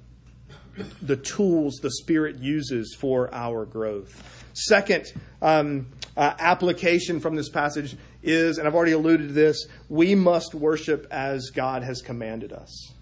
the 1.03 1.16
tools 1.16 1.76
the 1.83 1.90
Spirit 1.90 2.38
uses 2.38 2.96
for 2.98 3.33
our 3.35 3.66
growth. 3.66 4.44
Second 4.55 5.12
um, 5.42 5.87
uh, 6.16 6.35
application 6.38 7.20
from 7.20 7.35
this 7.35 7.48
passage 7.48 7.96
is, 8.22 8.59
and 8.59 8.66
I've 8.66 8.74
already 8.74 8.92
alluded 8.92 9.29
to 9.29 9.35
this, 9.35 9.66
we 9.88 10.14
must 10.14 10.55
worship 10.55 11.07
as 11.11 11.50
God 11.50 11.83
has 11.83 12.00
commanded 12.03 12.53
us. 12.53 12.92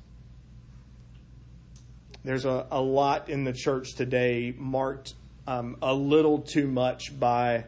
There's 2.24 2.44
a, 2.44 2.66
a 2.70 2.80
lot 2.80 3.28
in 3.28 3.44
the 3.44 3.52
church 3.52 3.94
today 3.94 4.54
marked 4.56 5.14
um, 5.46 5.76
a 5.80 5.94
little 5.94 6.40
too 6.40 6.66
much 6.66 7.18
by 7.18 7.64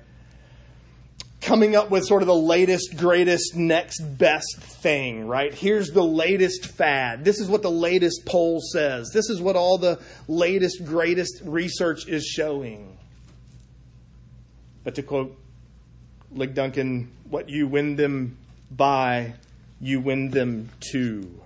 coming 1.41 1.75
up 1.75 1.91
with 1.91 2.05
sort 2.05 2.23
of 2.23 2.27
the 2.27 2.35
latest, 2.35 2.97
greatest, 2.97 3.57
next 3.57 4.01
best 4.01 4.59
thing, 4.59 5.27
right? 5.27 5.55
Here's 5.55 5.89
the 5.89 6.05
latest 6.05 6.67
fad. 6.67 7.25
This 7.25 7.41
is 7.41 7.49
what 7.49 7.63
the 7.63 7.71
latest 7.71 8.27
poll 8.27 8.61
says. 8.73 9.11
This 9.13 9.31
is 9.31 9.41
what 9.41 9.57
all 9.57 9.79
the 9.79 10.01
latest, 10.29 10.85
greatest 10.85 11.41
research 11.45 12.07
is 12.07 12.25
showing. 12.25 12.99
But 14.85 14.95
to 14.97 15.03
quote 15.03 15.37
Ligon 16.35 16.55
Duncan, 16.55 17.11
what 17.29 17.49
you 17.49 17.67
win 17.67 17.97
them 17.97 18.37
by, 18.71 19.35
you 19.81 20.01
win 20.01 20.31
them 20.31 20.71
to. 20.93 21.41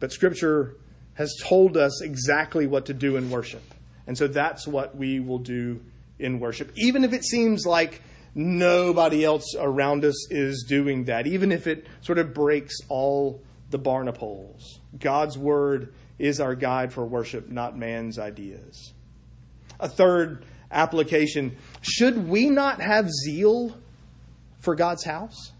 But 0.00 0.12
Scripture 0.12 0.76
has 1.14 1.34
told 1.42 1.76
us 1.76 2.00
exactly 2.02 2.66
what 2.66 2.86
to 2.86 2.94
do 2.94 3.16
in 3.16 3.30
worship. 3.30 3.62
And 4.06 4.16
so 4.16 4.28
that's 4.28 4.66
what 4.66 4.96
we 4.96 5.18
will 5.18 5.38
do 5.38 5.80
in 6.18 6.40
worship. 6.40 6.72
Even 6.76 7.04
if 7.04 7.12
it 7.12 7.24
seems 7.24 7.66
like 7.66 8.00
nobody 8.38 9.24
else 9.24 9.56
around 9.58 10.04
us 10.04 10.30
is 10.30 10.64
doing 10.68 11.04
that, 11.04 11.26
even 11.26 11.50
if 11.50 11.66
it 11.66 11.86
sort 12.02 12.18
of 12.18 12.32
breaks 12.32 12.76
all 12.88 13.42
the 13.70 13.78
barnacles. 13.78 14.78
God's 14.96 15.36
word 15.36 15.92
is 16.20 16.40
our 16.40 16.54
guide 16.54 16.92
for 16.92 17.04
worship, 17.04 17.48
not 17.48 17.76
man's 17.76 18.16
ideas. 18.16 18.94
A 19.80 19.88
third 19.88 20.44
application 20.70 21.56
should 21.82 22.28
we 22.28 22.48
not 22.48 22.80
have 22.80 23.10
zeal 23.10 23.76
for 24.60 24.76
God's 24.76 25.04
house? 25.04 25.52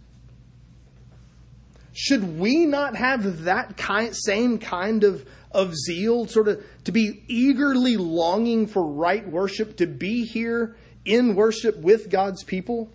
Should 1.93 2.39
we 2.39 2.65
not 2.65 2.95
have 2.95 3.43
that 3.43 3.77
kind, 3.77 4.15
same 4.15 4.59
kind 4.59 5.03
of, 5.03 5.27
of 5.51 5.75
zeal, 5.75 6.29
sort 6.29 6.47
of 6.47 6.65
to 6.85 6.93
be 6.93 7.25
eagerly 7.27 7.97
longing 7.97 8.69
for 8.69 8.85
right 8.85 9.29
worship, 9.29 9.79
to 9.79 9.87
be 9.89 10.25
here 10.25 10.77
in 11.09 11.35
worship 11.35 11.79
with 11.79 12.11
God's 12.11 12.45
people? 12.45 12.89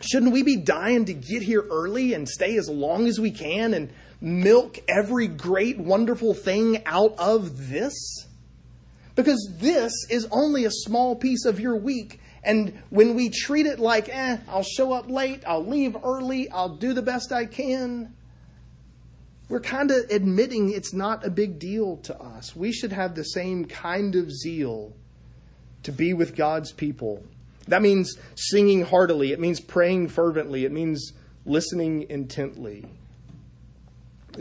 Shouldn't 0.00 0.32
we 0.32 0.42
be 0.42 0.56
dying 0.56 1.04
to 1.04 1.14
get 1.14 1.42
here 1.42 1.64
early 1.70 2.14
and 2.14 2.28
stay 2.28 2.56
as 2.56 2.68
long 2.68 3.06
as 3.06 3.20
we 3.20 3.30
can 3.30 3.74
and 3.74 3.90
milk 4.20 4.78
every 4.88 5.26
great, 5.26 5.78
wonderful 5.78 6.34
thing 6.34 6.82
out 6.86 7.14
of 7.18 7.68
this? 7.68 8.26
Because 9.14 9.52
this 9.58 9.92
is 10.08 10.26
only 10.30 10.64
a 10.64 10.70
small 10.70 11.16
piece 11.16 11.44
of 11.44 11.60
your 11.60 11.76
week. 11.76 12.20
And 12.44 12.80
when 12.90 13.14
we 13.14 13.28
treat 13.28 13.66
it 13.66 13.78
like, 13.80 14.08
eh, 14.08 14.38
I'll 14.48 14.62
show 14.62 14.92
up 14.92 15.10
late, 15.10 15.42
I'll 15.46 15.66
leave 15.66 15.96
early, 16.02 16.48
I'll 16.50 16.76
do 16.76 16.92
the 16.94 17.02
best 17.02 17.32
I 17.32 17.44
can, 17.44 18.14
we're 19.48 19.60
kind 19.60 19.90
of 19.90 20.04
admitting 20.10 20.70
it's 20.70 20.92
not 20.92 21.24
a 21.24 21.30
big 21.30 21.58
deal 21.58 21.96
to 21.98 22.18
us. 22.20 22.54
We 22.54 22.70
should 22.70 22.92
have 22.92 23.14
the 23.14 23.24
same 23.24 23.64
kind 23.64 24.14
of 24.14 24.30
zeal 24.30 24.92
to 25.82 25.92
be 25.92 26.12
with 26.14 26.36
God's 26.36 26.72
people. 26.72 27.24
That 27.66 27.82
means 27.82 28.16
singing 28.34 28.82
heartily, 28.82 29.32
it 29.32 29.40
means 29.40 29.60
praying 29.60 30.08
fervently, 30.08 30.64
it 30.64 30.72
means 30.72 31.12
listening 31.44 32.06
intently. 32.08 32.86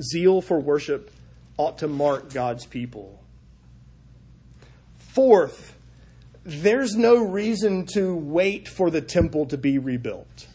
Zeal 0.02 0.42
for 0.42 0.60
worship 0.60 1.12
ought 1.58 1.80
to 1.80 1.88
mark 1.88 2.32
God's 2.32 2.66
people. 2.66 3.20
Fourth, 4.98 5.76
there's 6.46 6.96
no 6.96 7.24
reason 7.24 7.86
to 7.88 8.16
wait 8.16 8.68
for 8.68 8.90
the 8.90 9.02
temple 9.02 9.48
to 9.48 9.58
be 9.58 9.78
rebuilt. 9.78 10.48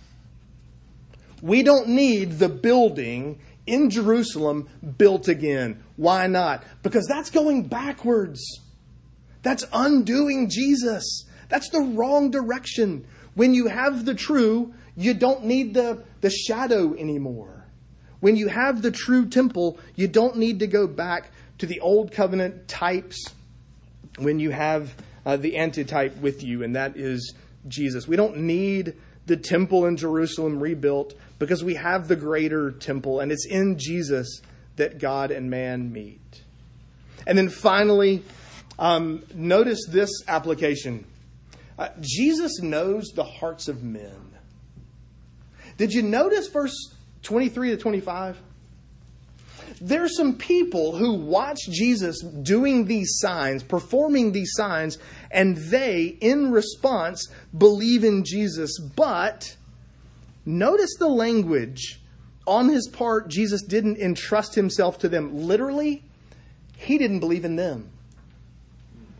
We 1.42 1.62
don't 1.62 1.88
need 1.88 2.38
the 2.38 2.49
building 2.49 3.40
in 3.66 3.90
Jerusalem 3.90 4.68
built 4.97 5.29
again. 5.29 5.83
Why 5.97 6.29
not? 6.29 6.62
Because 6.83 7.07
that's 7.09 7.31
going 7.31 7.64
backwards. 7.64 8.61
That's 9.42 9.64
undoing 9.72 10.48
Jesus. 10.48 11.24
That's 11.48 11.68
the 11.70 11.81
wrong 11.81 12.31
direction. 12.31 13.05
When 13.35 13.55
you 13.55 13.66
have 13.68 14.05
the 14.05 14.14
true, 14.14 14.74
you 14.96 15.14
don't 15.14 15.44
need 15.44 15.74
the, 15.74 16.05
the 16.20 16.31
shadow 16.31 16.94
anymore. 16.94 17.66
When 18.20 18.37
you 18.37 18.48
have 18.48 18.83
the 18.83 18.90
true 18.90 19.26
temple, 19.28 19.78
you 19.96 20.07
don't 20.07 20.37
need 20.37 20.61
to 20.61 20.66
go 20.66 20.87
back 20.87 21.31
to 21.59 21.66
the 21.66 21.81
old 21.81 22.12
covenant 22.12 22.68
types 22.68 23.24
when 24.18 24.38
you 24.38 24.50
have 24.50 24.94
uh, 25.24 25.37
the 25.37 25.57
antitype 25.57 26.16
with 26.18 26.42
you, 26.42 26.62
and 26.62 26.76
that 26.76 26.96
is 26.96 27.35
Jesus. 27.68 28.07
We 28.07 28.16
don't 28.16 28.38
need 28.38 28.94
the 29.26 29.37
temple 29.37 29.87
in 29.87 29.96
Jerusalem 29.96 30.61
rebuilt 30.61 31.14
because 31.38 31.64
we 31.64 31.74
have 31.74 32.09
the 32.09 32.16
greater 32.16 32.70
temple, 32.70 33.20
and 33.20 33.33
it's 33.33 33.46
in 33.46 33.78
Jesus 33.78 34.40
that 34.76 34.98
God 34.98 35.31
and 35.31 35.50
man 35.50 35.92
meet. 35.92 36.42
And 37.26 37.38
then 37.38 37.48
finally, 37.48 38.22
um, 38.79 39.25
notice 39.35 39.87
this 39.89 40.11
application 40.29 41.05
uh, 41.79 41.89
Jesus 42.01 42.61
knows 42.61 43.09
the 43.15 43.25
hearts 43.25 43.67
of 43.67 43.83
men. 43.83 44.33
Did 45.79 45.93
you 45.93 46.03
notice 46.03 46.49
verse 46.49 46.95
23 47.23 47.71
to 47.71 47.77
25? 47.77 48.39
There's 49.81 50.17
some 50.17 50.37
people 50.37 50.95
who 50.95 51.15
watch 51.15 51.59
Jesus 51.69 52.21
doing 52.21 52.85
these 52.85 53.19
signs, 53.19 53.63
performing 53.63 54.31
these 54.31 54.53
signs, 54.55 54.99
and 55.31 55.57
they, 55.57 56.17
in 56.21 56.53
response, 56.53 57.29
believe 57.57 58.05
in 58.05 58.23
Jesus. 58.25 58.79
But 58.79 59.57
notice 60.45 60.95
the 60.99 61.09
language. 61.09 62.01
On 62.47 62.69
his 62.69 62.89
part, 62.89 63.29
Jesus 63.29 63.63
didn't 63.63 63.99
entrust 63.99 64.55
himself 64.55 64.99
to 65.01 65.09
them. 65.09 65.37
Literally, 65.37 66.05
he 66.77 66.99
didn't 66.99 67.21
believe 67.21 67.45
in 67.45 67.57
them. 67.57 67.91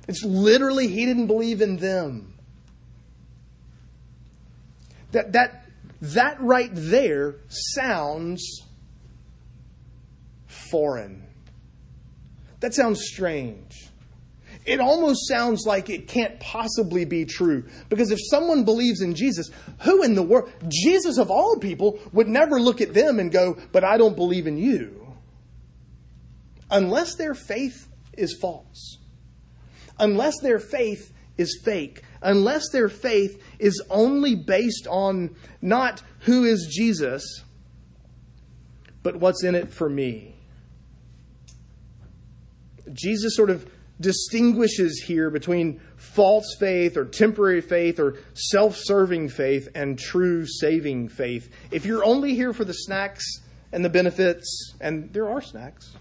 It's 0.09 0.25
literally, 0.25 0.89
he 0.89 1.07
didn't 1.07 1.27
believe 1.27 1.61
in 1.61 1.77
them. 1.77 2.35
That, 5.13 5.33
that, 5.33 5.67
that 6.01 6.41
right 6.41 6.71
there 6.73 7.37
sounds 7.49 8.63
foreign. 10.47 11.23
That 12.61 12.75
sounds 12.75 13.05
strange. 13.05 13.89
It 14.65 14.81
almost 14.81 15.27
sounds 15.27 15.67
like 15.67 15.91
it 15.91 16.07
can't 16.07 16.39
possibly 16.39 17.05
be 17.05 17.25
true. 17.25 17.65
Because 17.89 18.11
if 18.11 18.19
someone 18.31 18.65
believes 18.65 19.01
in 19.01 19.15
Jesus, 19.15 19.51
who 19.81 20.03
in 20.03 20.15
the 20.15 20.23
world, 20.23 20.53
Jesus 20.69 21.19
of 21.19 21.31
all 21.31 21.57
people, 21.57 21.99
would 22.13 22.29
never 22.29 22.61
look 22.61 22.81
at 22.81 22.95
them 22.95 23.19
and 23.19 23.33
go, 23.33 23.59
But 23.73 23.83
I 23.83 23.97
don't 23.97 24.15
believe 24.15 24.47
in 24.47 24.57
you. 24.57 25.15
Unless 26.71 27.17
their 27.17 27.35
faith 27.35 27.89
is 28.17 28.37
false. 28.41 28.99
Unless 30.03 30.41
their 30.41 30.59
faith 30.59 31.13
is 31.39 31.61
fake. 31.65 32.03
Unless 32.21 32.71
their 32.73 32.89
faith 32.89 33.41
is 33.61 33.81
only 33.89 34.35
based 34.35 34.89
on 34.91 35.37
not 35.63 36.03
who 36.21 36.45
is 36.45 36.69
Jesus, 36.71 37.25
but 39.05 39.17
what's 39.17 39.45
in 39.45 39.55
it 39.55 39.73
for 39.73 39.89
me. 39.89 40.35
Jesus 42.93 43.37
sort 43.37 43.49
of 43.49 43.71
distinguishes 44.01 45.05
here 45.07 45.31
between 45.31 45.81
false 45.97 46.57
faith 46.59 46.97
or 46.97 47.05
temporary 47.05 47.61
faith 47.61 48.01
or 48.01 48.17
self 48.35 48.77
serving 48.77 49.29
faith 49.29 49.69
and 49.77 49.97
true 49.97 50.45
saving 50.47 51.09
faith. 51.09 51.49
If 51.71 51.87
you're 51.87 52.05
only 52.05 52.35
here 52.35 52.53
for 52.53 52.65
the 52.65 52.75
snacks 52.75 53.25
and 53.71 53.85
the 53.85 53.89
benefits, 53.89 54.75
and 54.81 55.13
there 55.13 55.31
are 55.31 55.41
snacks, 55.41 55.97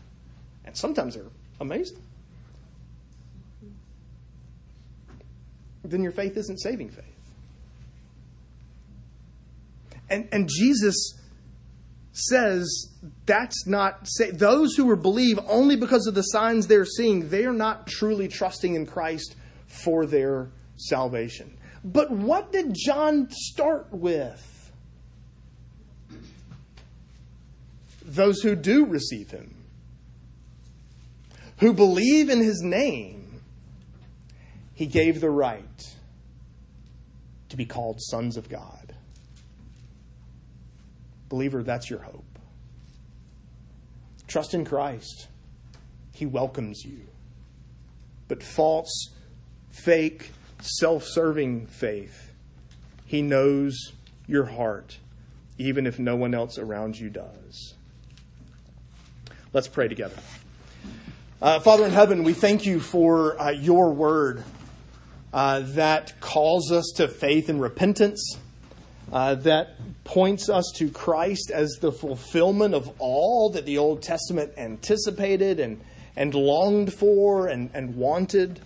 and 0.65 0.75
sometimes 0.75 1.13
they're 1.13 1.29
amazing, 1.59 2.01
then 5.83 6.03
your 6.03 6.11
faith 6.11 6.37
isn't 6.37 6.59
saving 6.59 6.89
faith. 6.89 7.05
And, 10.09 10.27
and 10.31 10.49
Jesus 10.49 11.17
says 12.13 12.89
that's 13.25 13.65
not 13.65 13.99
say, 14.03 14.31
those 14.31 14.75
who 14.75 14.95
believe 14.97 15.39
only 15.47 15.77
because 15.77 16.07
of 16.07 16.13
the 16.13 16.23
signs 16.23 16.67
they're 16.67 16.83
seeing 16.83 17.29
they're 17.29 17.53
not 17.53 17.87
truly 17.87 18.27
trusting 18.27 18.75
in 18.75 18.85
christ 18.85 19.37
for 19.65 20.05
their 20.05 20.49
salvation. 20.75 21.57
But 21.83 22.11
what 22.11 22.51
did 22.51 22.75
John 22.75 23.27
start 23.31 23.87
with? 23.91 24.71
Those 28.03 28.41
who 28.41 28.55
do 28.55 28.85
receive 28.85 29.31
him, 29.31 29.55
who 31.59 31.73
believe 31.73 32.29
in 32.29 32.39
his 32.39 32.61
name, 32.61 33.20
he 34.81 34.87
gave 34.87 35.21
the 35.21 35.29
right 35.29 35.93
to 37.49 37.55
be 37.55 37.65
called 37.65 38.01
sons 38.01 38.35
of 38.35 38.49
God. 38.49 38.95
Believer, 41.29 41.61
that's 41.61 41.87
your 41.87 41.99
hope. 41.99 42.39
Trust 44.27 44.55
in 44.55 44.65
Christ. 44.65 45.27
He 46.15 46.25
welcomes 46.25 46.83
you. 46.83 47.01
But 48.27 48.41
false, 48.41 49.11
fake, 49.69 50.31
self 50.61 51.03
serving 51.03 51.67
faith, 51.67 52.31
He 53.05 53.21
knows 53.21 53.91
your 54.25 54.45
heart, 54.45 54.97
even 55.59 55.85
if 55.85 55.99
no 55.99 56.15
one 56.15 56.33
else 56.33 56.57
around 56.57 56.97
you 56.97 57.11
does. 57.11 57.75
Let's 59.53 59.67
pray 59.67 59.87
together. 59.89 60.17
Uh, 61.39 61.59
Father 61.59 61.85
in 61.85 61.91
heaven, 61.91 62.23
we 62.23 62.33
thank 62.33 62.65
you 62.65 62.79
for 62.79 63.39
uh, 63.39 63.51
your 63.51 63.93
word 63.93 64.43
uh, 65.33 65.61
that 65.61 66.19
calls 66.19 66.71
us 66.71 66.91
to 66.97 67.07
faith 67.07 67.49
and 67.49 67.61
repentance, 67.61 68.37
uh, 69.11 69.35
that 69.35 69.75
points 70.03 70.49
us 70.49 70.71
to 70.75 70.89
Christ 70.89 71.51
as 71.51 71.77
the 71.79 71.91
fulfillment 71.91 72.73
of 72.73 72.93
all 72.99 73.49
that 73.51 73.65
the 73.65 73.77
Old 73.77 74.01
Testament 74.01 74.53
anticipated 74.57 75.59
and, 75.59 75.79
and 76.15 76.33
longed 76.33 76.93
for 76.93 77.47
and, 77.47 77.69
and 77.73 77.95
wanted. 77.95 78.59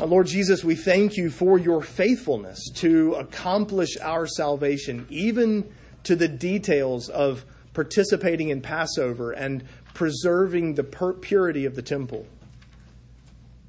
Uh, 0.00 0.06
Lord 0.06 0.26
Jesus, 0.26 0.64
we 0.64 0.74
thank 0.74 1.16
you 1.16 1.30
for 1.30 1.58
your 1.58 1.80
faithfulness 1.80 2.58
to 2.76 3.14
accomplish 3.14 3.96
our 4.02 4.26
salvation, 4.26 5.06
even 5.08 5.70
to 6.02 6.16
the 6.16 6.28
details 6.28 7.08
of 7.08 7.44
participating 7.72 8.48
in 8.48 8.60
Passover 8.60 9.32
and 9.32 9.64
preserving 9.94 10.74
the 10.74 10.84
purity 10.84 11.64
of 11.64 11.76
the 11.76 11.82
temple. 11.82 12.26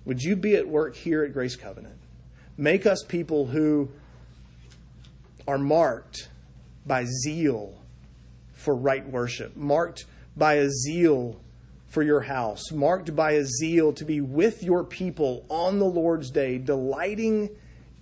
Would 0.06 0.22
you 0.22 0.36
be 0.36 0.56
at 0.56 0.68
work 0.68 0.96
here 0.96 1.24
at 1.24 1.34
Grace 1.34 1.56
Covenant? 1.56 1.98
Make 2.58 2.86
us 2.86 3.04
people 3.08 3.48
who 3.48 3.90
are 5.48 5.58
marked 5.58 6.30
by 6.86 7.06
zeal 7.24 7.76
for 8.54 8.76
right 8.76 9.06
worship, 9.08 9.56
marked 9.56 10.06
by 10.38 10.56
a 10.56 10.70
zeal 10.70 11.40
for 11.88 12.04
your 12.04 12.22
house, 12.22 12.72
marked 12.72 13.16
by 13.16 13.32
a 13.32 13.46
zeal 13.46 13.94
to 13.94 14.06
be 14.06 14.22
with 14.22 14.64
your 14.64 14.84
people 14.84 15.46
on 15.50 15.80
the 15.80 15.86
Lord's 15.86 16.32
day, 16.32 16.58
delighting 16.58 17.50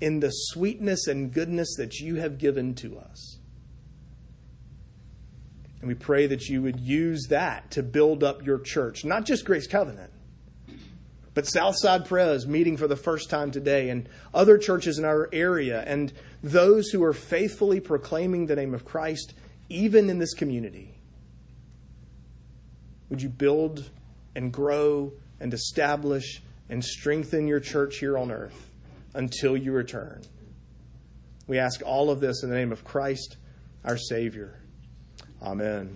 in 0.02 0.20
the 0.20 0.30
sweetness 0.30 1.08
and 1.08 1.34
goodness 1.34 1.76
that 1.78 2.00
you 2.00 2.16
have 2.16 2.38
given 2.38 2.76
to 2.76 2.98
us. 2.98 3.40
And 5.80 5.90
we 5.90 5.96
pray 5.96 6.28
that 6.28 6.48
you 6.48 6.62
would 6.62 6.80
use 6.80 7.28
that 7.30 7.72
to 7.72 7.84
build 7.84 8.24
up 8.24 8.46
your 8.46 8.60
church, 8.60 9.04
not 9.04 9.26
just 9.26 9.44
Grace 9.44 9.68
Covenant, 9.68 10.13
but 11.34 11.48
Southside 11.48 12.06
Pres 12.06 12.46
meeting 12.46 12.78
for 12.78 12.88
the 12.88 12.96
first 12.96 13.30
time 13.30 13.52
today, 13.52 13.90
and 13.90 14.08
other 14.34 14.58
churches 14.58 15.00
in 15.00 15.06
our 15.06 15.30
area, 15.34 15.84
and 15.86 16.14
those 16.44 16.90
who 16.90 17.04
are 17.04 17.14
faithfully 17.14 17.80
proclaiming 17.80 18.46
the 18.46 18.56
name 18.56 18.74
of 18.74 18.86
Christ, 18.86 19.34
even 19.70 20.10
in 20.10 20.20
this 20.20 20.34
community. 20.34 20.94
Would 23.10 23.22
you 23.22 23.30
build 23.30 23.90
and 24.36 24.52
grow 24.52 25.14
and 25.40 25.54
establish 25.54 26.42
and 26.70 26.84
strengthen 26.84 27.48
your 27.48 27.60
church 27.60 27.98
here 27.98 28.18
on 28.18 28.32
earth 28.32 28.70
until 29.14 29.58
you 29.58 29.72
return? 29.72 30.22
We 31.48 31.60
ask 31.60 31.82
all 31.86 32.10
of 32.10 32.20
this 32.20 32.44
in 32.44 32.50
the 32.50 32.56
name 32.56 32.72
of 32.72 32.84
Christ, 32.84 33.38
our 33.84 33.98
Savior. 33.98 34.60
Amen. 35.42 35.96